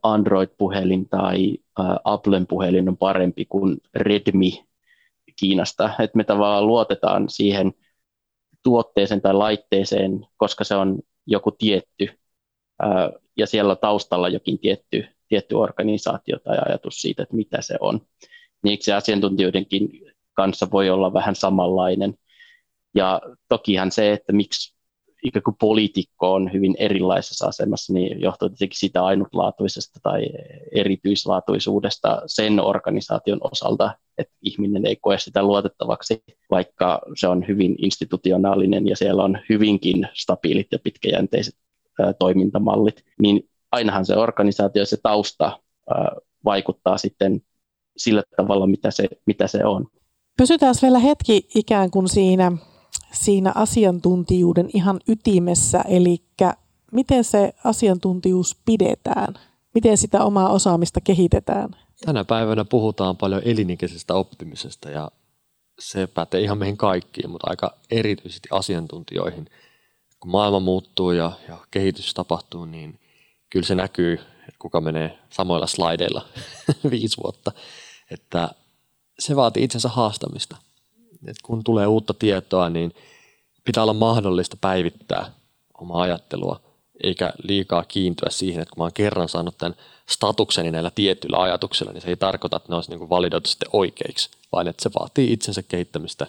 Android-puhelin 0.02 1.08
tai 1.08 1.58
Applen 2.04 2.46
puhelin 2.46 2.88
on 2.88 2.96
parempi 2.96 3.44
kuin 3.44 3.76
Redmi 3.94 4.64
Kiinasta, 5.36 5.90
että 5.98 6.16
me 6.16 6.24
tavallaan 6.24 6.66
luotetaan 6.66 7.28
siihen 7.28 7.74
tuotteeseen 8.62 9.20
tai 9.20 9.34
laitteeseen, 9.34 10.26
koska 10.36 10.64
se 10.64 10.74
on 10.74 10.98
joku 11.26 11.50
tietty 11.50 12.18
ja 13.36 13.46
siellä 13.46 13.76
taustalla 13.76 14.28
jokin 14.28 14.58
tietty 14.58 15.06
tietty 15.28 15.54
organisaatio 15.54 16.38
tai 16.38 16.58
ajatus 16.66 16.94
siitä, 16.94 17.22
että 17.22 17.36
mitä 17.36 17.62
se 17.62 17.76
on. 17.80 18.00
Niin 18.62 18.78
se 18.80 18.92
asiantuntijoidenkin 18.92 19.88
kanssa 20.34 20.68
voi 20.72 20.90
olla 20.90 21.12
vähän 21.12 21.34
samanlainen. 21.34 22.14
Ja 22.94 23.20
tokihan 23.48 23.92
se, 23.92 24.12
että 24.12 24.32
miksi 24.32 24.78
ikään 25.24 25.42
kuin 25.42 25.56
poliitikko 25.60 26.34
on 26.34 26.52
hyvin 26.52 26.76
erilaisessa 26.78 27.46
asemassa, 27.46 27.92
niin 27.92 28.20
johtuu 28.20 28.48
tietenkin 28.48 28.78
sitä 28.78 29.04
ainutlaatuisesta 29.04 30.00
tai 30.02 30.26
erityislaatuisuudesta 30.74 32.22
sen 32.26 32.60
organisaation 32.60 33.38
osalta, 33.52 33.94
että 34.18 34.34
ihminen 34.42 34.86
ei 34.86 34.96
koe 34.96 35.18
sitä 35.18 35.42
luotettavaksi, 35.42 36.22
vaikka 36.50 37.02
se 37.16 37.28
on 37.28 37.48
hyvin 37.48 37.74
institutionaalinen 37.78 38.88
ja 38.88 38.96
siellä 38.96 39.24
on 39.24 39.38
hyvinkin 39.48 40.08
stabiilit 40.14 40.66
ja 40.72 40.78
pitkäjänteiset 40.78 41.54
toimintamallit, 42.18 43.04
niin 43.22 43.48
ainahan 43.72 44.06
se 44.06 44.16
organisaatio, 44.16 44.86
se 44.86 44.96
tausta 45.02 45.60
vaikuttaa 46.44 46.98
sitten 46.98 47.42
sillä 47.96 48.22
tavalla, 48.36 48.66
mitä 48.66 48.90
se, 48.90 49.08
mitä 49.26 49.46
se 49.46 49.64
on. 49.64 49.86
Pysytään 50.36 50.74
vielä 50.82 50.98
hetki 50.98 51.48
ikään 51.54 51.90
kuin 51.90 52.08
siinä, 52.08 52.52
siinä 53.12 53.52
asiantuntijuuden 53.54 54.70
ihan 54.74 55.00
ytimessä, 55.08 55.80
eli 55.88 56.22
miten 56.92 57.24
se 57.24 57.54
asiantuntijuus 57.64 58.56
pidetään? 58.64 59.34
Miten 59.74 59.96
sitä 59.96 60.24
omaa 60.24 60.48
osaamista 60.48 61.00
kehitetään? 61.00 61.68
Tänä 62.04 62.24
päivänä 62.24 62.64
puhutaan 62.64 63.16
paljon 63.16 63.42
elinikäisestä 63.44 64.14
oppimisesta 64.14 64.90
ja 64.90 65.10
se 65.78 66.06
pätee 66.06 66.40
ihan 66.40 66.58
meihin 66.58 66.76
kaikkiin, 66.76 67.30
mutta 67.30 67.50
aika 67.50 67.74
erityisesti 67.90 68.48
asiantuntijoihin. 68.52 69.46
Kun 70.20 70.30
maailma 70.30 70.60
muuttuu 70.60 71.10
ja, 71.10 71.32
ja 71.48 71.58
kehitys 71.70 72.14
tapahtuu, 72.14 72.64
niin 72.64 73.00
kyllä 73.50 73.66
se 73.66 73.74
näkyy, 73.74 74.12
että 74.40 74.58
kuka 74.58 74.80
menee 74.80 75.18
samoilla 75.30 75.66
slaideilla 75.66 76.26
viisi 76.90 77.16
vuotta. 77.22 77.52
Että 78.10 78.48
se 79.18 79.36
vaatii 79.36 79.64
itsensä 79.64 79.88
haastamista. 79.88 80.56
Et 81.26 81.36
kun 81.42 81.64
tulee 81.64 81.86
uutta 81.86 82.14
tietoa, 82.14 82.70
niin 82.70 82.94
pitää 83.64 83.82
olla 83.82 83.94
mahdollista 83.94 84.56
päivittää 84.60 85.30
omaa 85.80 86.02
ajattelua, 86.02 86.60
eikä 87.02 87.32
liikaa 87.42 87.84
kiintyä 87.84 88.28
siihen, 88.30 88.62
että 88.62 88.72
kun 88.74 88.80
mä 88.80 88.84
oon 88.84 88.92
kerran 88.92 89.28
saanut 89.28 89.58
tämän 89.58 89.74
statukseni 90.10 90.70
näillä 90.70 90.90
tietyillä 90.94 91.42
ajatuksilla, 91.42 91.92
niin 91.92 92.00
se 92.00 92.08
ei 92.08 92.16
tarkoita, 92.16 92.56
että 92.56 92.68
ne 92.68 92.74
olisi 92.74 92.90
niin 92.90 93.10
validoitu 93.10 93.48
sitten 93.48 93.70
oikeiksi, 93.72 94.30
vaan 94.52 94.68
että 94.68 94.82
se 94.82 94.90
vaatii 95.00 95.32
itsensä 95.32 95.62
kehittämistä 95.62 96.26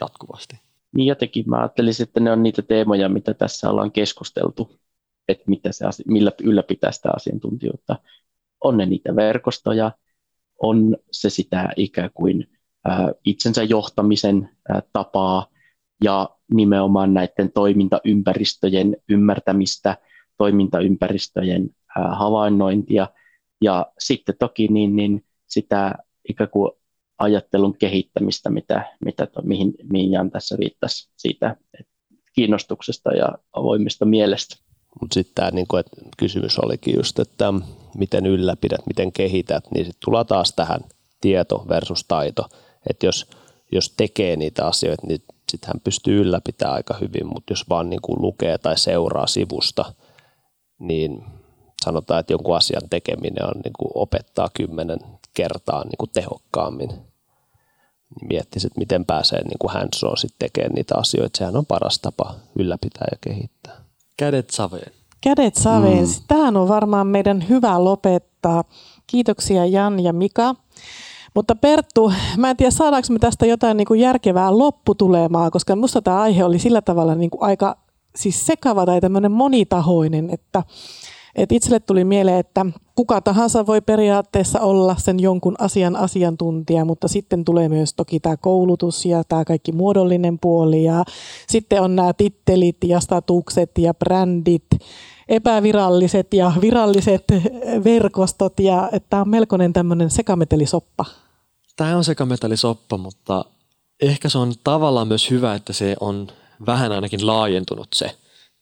jatkuvasti. 0.00 0.60
Niin 0.96 1.06
jotenkin 1.06 1.44
mä 1.50 1.58
ajattelisin, 1.58 2.04
että 2.04 2.20
ne 2.20 2.32
on 2.32 2.42
niitä 2.42 2.62
teemoja, 2.62 3.08
mitä 3.08 3.34
tässä 3.34 3.70
ollaan 3.70 3.92
keskusteltu, 3.92 4.78
että 5.28 5.44
mitä 5.46 5.72
se, 5.72 5.84
millä 6.06 6.32
ylläpitää 6.42 6.92
sitä 6.92 7.10
asiantuntijuutta. 7.16 7.96
On 8.64 8.76
ne 8.76 8.86
niitä 8.86 9.16
verkostoja, 9.16 9.92
on 10.62 10.96
se 11.10 11.30
sitä 11.30 11.68
ikään 11.76 12.10
kuin 12.14 12.50
itsensä 13.24 13.62
johtamisen 13.62 14.50
tapaa 14.92 15.46
ja 16.04 16.30
nimenomaan 16.54 17.14
näiden 17.14 17.52
toimintaympäristöjen 17.52 18.96
ymmärtämistä, 19.08 19.96
toimintaympäristöjen 20.38 21.70
havainnointia 22.12 23.08
ja 23.60 23.86
sitten 23.98 24.34
toki 24.38 24.68
niin, 24.68 24.96
niin 24.96 25.24
sitä 25.46 25.94
ikään 26.28 26.50
kuin 26.50 26.72
ajattelun 27.18 27.78
kehittämistä, 27.78 28.50
mitä, 28.50 28.96
mitä 29.04 29.26
to, 29.26 29.42
mihin, 29.42 29.74
mihin 29.90 30.10
Jan 30.10 30.30
tässä 30.30 30.56
viittasi 30.58 31.10
siitä 31.16 31.56
kiinnostuksesta 32.34 33.12
ja 33.12 33.28
avoimesta 33.52 34.04
mielestä. 34.04 34.71
Mutta 35.00 35.14
sitten 35.14 35.34
tämä 35.34 35.50
niin 35.50 35.66
että 35.78 35.96
kysymys 36.16 36.58
olikin 36.58 36.96
just, 36.96 37.18
että 37.18 37.52
miten 37.96 38.26
ylläpidät, 38.26 38.86
miten 38.86 39.12
kehität, 39.12 39.64
niin 39.74 39.84
sitten 39.84 40.00
tullaan 40.04 40.26
taas 40.26 40.52
tähän 40.52 40.80
tieto 41.20 41.64
versus 41.68 42.04
taito. 42.08 42.48
Että 42.90 43.06
jos, 43.06 43.26
jos 43.72 43.90
tekee 43.96 44.36
niitä 44.36 44.66
asioita, 44.66 45.06
niin 45.06 45.22
sitten 45.50 45.68
hän 45.68 45.80
pystyy 45.84 46.20
ylläpitämään 46.20 46.74
aika 46.74 46.94
hyvin, 47.00 47.26
mutta 47.26 47.52
jos 47.52 47.68
vaan 47.68 47.90
niin 47.90 48.02
kuin 48.02 48.22
lukee 48.22 48.58
tai 48.58 48.78
seuraa 48.78 49.26
sivusta, 49.26 49.94
niin 50.78 51.24
sanotaan, 51.84 52.20
että 52.20 52.32
jonkun 52.32 52.56
asian 52.56 52.88
tekeminen 52.90 53.46
on 53.46 53.60
niin 53.64 53.72
kuin 53.78 53.92
opettaa 53.94 54.48
kymmenen 54.54 54.98
kertaa 55.34 55.84
niin 55.84 55.98
kuin 55.98 56.10
tehokkaammin. 56.14 56.90
Miettisi, 58.28 58.66
että 58.66 58.78
miten 58.78 59.04
pääsee 59.04 59.42
niin 59.42 59.58
kuin 59.58 59.72
hands 59.72 60.00
sitten 60.16 60.38
tekemään 60.38 60.74
niitä 60.74 60.94
asioita. 60.96 61.38
Sehän 61.38 61.56
on 61.56 61.66
paras 61.66 61.98
tapa 61.98 62.34
ylläpitää 62.58 63.06
ja 63.10 63.18
kehittää. 63.20 63.84
Kädet 64.16 64.50
saveen. 64.50 64.92
Kädet 65.20 65.54
saveen. 65.54 66.04
Mm. 66.04 66.22
Tähän 66.28 66.56
on 66.56 66.68
varmaan 66.68 67.06
meidän 67.06 67.48
hyvä 67.48 67.84
lopettaa. 67.84 68.64
Kiitoksia 69.06 69.66
Jan 69.66 70.00
ja 70.00 70.12
Mika. 70.12 70.54
Mutta 71.34 71.54
Perttu, 71.54 72.12
mä 72.36 72.50
en 72.50 72.56
tiedä 72.56 72.70
saadaanko 72.70 73.08
me 73.10 73.18
tästä 73.18 73.46
jotain 73.46 73.76
niin 73.76 73.86
kuin 73.86 74.00
järkevää 74.00 74.58
lopputulemaa, 74.58 75.50
koska 75.50 75.76
minusta 75.76 76.02
tämä 76.02 76.20
aihe 76.20 76.44
oli 76.44 76.58
sillä 76.58 76.82
tavalla 76.82 77.14
niin 77.14 77.30
kuin 77.30 77.42
aika 77.42 77.76
siis 78.16 78.46
sekava 78.46 78.86
tai 78.86 79.00
tämmöinen 79.00 79.32
monitahoinen, 79.32 80.30
että 80.30 80.62
et 81.34 81.52
itselle 81.52 81.80
tuli 81.80 82.04
mieleen, 82.04 82.38
että 82.38 82.66
kuka 82.94 83.20
tahansa 83.20 83.66
voi 83.66 83.80
periaatteessa 83.80 84.60
olla 84.60 84.96
sen 84.98 85.20
jonkun 85.20 85.54
asian 85.58 85.96
asiantuntija, 85.96 86.84
mutta 86.84 87.08
sitten 87.08 87.44
tulee 87.44 87.68
myös 87.68 87.94
toki 87.94 88.20
tämä 88.20 88.36
koulutus 88.36 89.06
ja 89.06 89.24
tämä 89.24 89.44
kaikki 89.44 89.72
muodollinen 89.72 90.38
puoli 90.38 90.84
ja 90.84 91.04
sitten 91.48 91.82
on 91.82 91.96
nämä 91.96 92.12
tittelit 92.12 92.76
ja 92.84 93.00
statukset 93.00 93.78
ja 93.78 93.94
brändit, 93.94 94.66
epäviralliset 95.28 96.34
ja 96.34 96.52
viralliset 96.60 97.24
verkostot 97.84 98.60
ja 98.60 98.88
että 98.92 99.20
on 99.20 99.28
melkoinen 99.28 99.72
tämmöinen 99.72 100.10
sekametelisoppa. 100.10 101.04
Tämä 101.76 101.96
on 101.96 102.04
sekametelisoppa, 102.04 102.96
mutta 102.96 103.44
ehkä 104.02 104.28
se 104.28 104.38
on 104.38 104.52
tavallaan 104.64 105.08
myös 105.08 105.30
hyvä, 105.30 105.54
että 105.54 105.72
se 105.72 105.96
on 106.00 106.28
vähän 106.66 106.92
ainakin 106.92 107.26
laajentunut 107.26 107.88
se, 107.94 108.16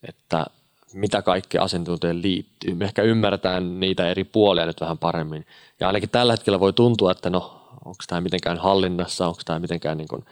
että 0.09 0.47
mitä 0.95 1.23
kaikki 1.23 1.59
asiantuntijoille 1.59 2.23
liittyy. 2.23 2.75
Me 2.75 2.85
ehkä 2.85 3.03
ymmärretään 3.03 3.81
niitä 3.81 4.09
eri 4.09 4.25
puolia 4.25 4.67
nyt 4.67 4.81
vähän 4.81 4.99
paremmin. 4.99 5.47
Ja 5.81 5.87
ainakin 5.87 6.11
tällä 6.11 6.33
hetkellä 6.33 6.61
voi 6.61 6.73
tuntua, 6.73 7.13
että 7.13 7.31
no, 7.31 7.61
onko 7.85 7.99
tämä 8.07 8.21
mitenkään 8.21 8.59
hallinnassa, 8.59 9.27
onko 9.27 9.41
tämä 9.45 9.59
mitenkään 9.59 9.99
niin 9.99 10.09
kuin, 10.09 10.25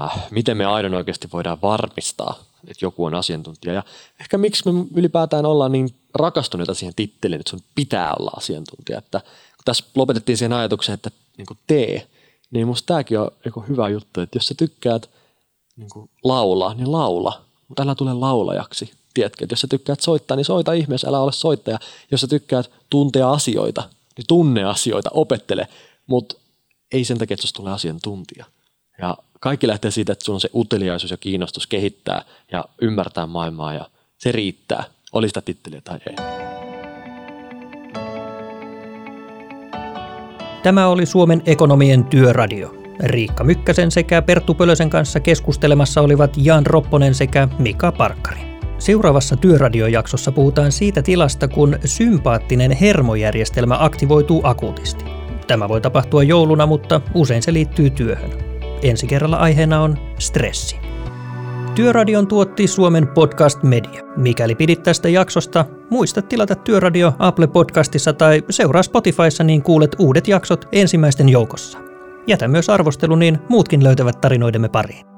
äh, 0.00 0.26
miten 0.30 0.56
me 0.56 0.64
aidon 0.64 0.94
oikeasti 0.94 1.28
voidaan 1.32 1.58
varmistaa, 1.62 2.44
että 2.68 2.84
joku 2.84 3.04
on 3.04 3.14
asiantuntija. 3.14 3.74
Ja 3.74 3.82
ehkä 4.20 4.38
miksi 4.38 4.72
me 4.72 4.84
ylipäätään 4.94 5.46
ollaan 5.46 5.72
niin 5.72 5.94
rakastuneita 6.14 6.74
siihen 6.74 6.94
titteliin, 6.96 7.40
että 7.40 7.50
sun 7.50 7.60
pitää 7.74 8.14
olla 8.18 8.30
asiantuntija. 8.36 8.98
Että 8.98 9.20
kun 9.20 9.64
tässä 9.64 9.84
lopetettiin 9.94 10.38
siihen 10.38 10.52
ajatukseen, 10.52 10.94
että 10.94 11.10
niin 11.36 11.46
kuin 11.46 11.58
tee, 11.66 12.06
niin 12.50 12.66
musta 12.66 12.86
tämäkin 12.86 13.18
on 13.18 13.68
hyvä 13.68 13.88
juttu, 13.88 14.20
että 14.20 14.36
jos 14.36 14.46
sä 14.46 14.54
tykkäät 14.54 15.10
niin 15.76 15.90
kuin 15.90 16.10
laulaa, 16.24 16.74
niin 16.74 16.92
laula, 16.92 17.45
mutta 17.68 17.82
älä 17.82 17.94
tule 17.94 18.14
laulajaksi 18.14 18.92
tiedätkö, 19.16 19.44
että 19.44 19.52
jos 19.52 19.60
sä 19.60 19.66
tykkäät 19.66 20.00
soittaa, 20.00 20.36
niin 20.36 20.44
soita 20.44 20.72
ihmeessä, 20.72 21.08
älä 21.08 21.20
ole 21.20 21.32
soittaja. 21.32 21.78
Jos 22.10 22.20
sä 22.20 22.26
tykkäät 22.26 22.70
tuntea 22.90 23.30
asioita, 23.30 23.82
niin 24.16 24.24
tunne 24.28 24.64
asioita, 24.64 25.10
opettele, 25.12 25.68
mutta 26.06 26.36
ei 26.92 27.04
sen 27.04 27.18
takia, 27.18 27.34
että 27.34 27.46
tulee 27.56 27.72
asiantuntija. 27.72 28.44
Ja 28.98 29.16
kaikki 29.40 29.66
lähtee 29.66 29.90
siitä, 29.90 30.12
että 30.12 30.24
sulla 30.24 30.36
on 30.36 30.40
se 30.40 30.50
uteliaisuus 30.54 31.10
ja 31.10 31.16
kiinnostus 31.16 31.66
kehittää 31.66 32.24
ja 32.52 32.64
ymmärtää 32.80 33.26
maailmaa 33.26 33.74
ja 33.74 33.90
se 34.18 34.32
riittää, 34.32 34.84
oli 35.12 35.28
sitä 35.28 35.40
titteliä 35.40 35.80
tai 35.80 35.98
ei. 36.10 36.16
Tämä 40.62 40.88
oli 40.88 41.06
Suomen 41.06 41.42
ekonomien 41.46 42.04
työradio. 42.04 42.85
Riikka 43.00 43.44
Mykkäsen 43.44 43.90
sekä 43.90 44.22
Perttu 44.22 44.54
Pölösen 44.54 44.90
kanssa 44.90 45.20
keskustelemassa 45.20 46.00
olivat 46.00 46.32
Jan 46.36 46.66
Ropponen 46.66 47.14
sekä 47.14 47.48
Mika 47.58 47.92
Parkkari. 47.92 48.40
Seuraavassa 48.78 49.36
työradiojaksossa 49.36 50.32
puhutaan 50.32 50.72
siitä 50.72 51.02
tilasta, 51.02 51.48
kun 51.48 51.78
sympaattinen 51.84 52.72
hermojärjestelmä 52.72 53.76
aktivoituu 53.80 54.40
akuutisti. 54.44 55.04
Tämä 55.46 55.68
voi 55.68 55.80
tapahtua 55.80 56.22
jouluna, 56.22 56.66
mutta 56.66 57.00
usein 57.14 57.42
se 57.42 57.52
liittyy 57.52 57.90
työhön. 57.90 58.30
Ensi 58.82 59.06
kerralla 59.06 59.36
aiheena 59.36 59.82
on 59.82 59.98
stressi. 60.18 60.76
Työradion 61.74 62.26
tuotti 62.26 62.66
Suomen 62.66 63.08
Podcast 63.08 63.62
Media. 63.62 64.02
Mikäli 64.16 64.54
pidit 64.54 64.82
tästä 64.82 65.08
jaksosta, 65.08 65.64
muista 65.90 66.22
tilata 66.22 66.54
Työradio 66.54 67.12
Apple 67.18 67.46
Podcastissa 67.46 68.12
tai 68.12 68.42
seuraa 68.50 68.82
Spotifyssa, 68.82 69.44
niin 69.44 69.62
kuulet 69.62 69.96
uudet 69.98 70.28
jaksot 70.28 70.68
ensimmäisten 70.72 71.28
joukossa. 71.28 71.78
Jätä 72.26 72.48
myös 72.48 72.70
arvostelu, 72.70 73.16
niin 73.16 73.38
muutkin 73.48 73.84
löytävät 73.84 74.20
tarinoidemme 74.20 74.68
pariin. 74.68 75.15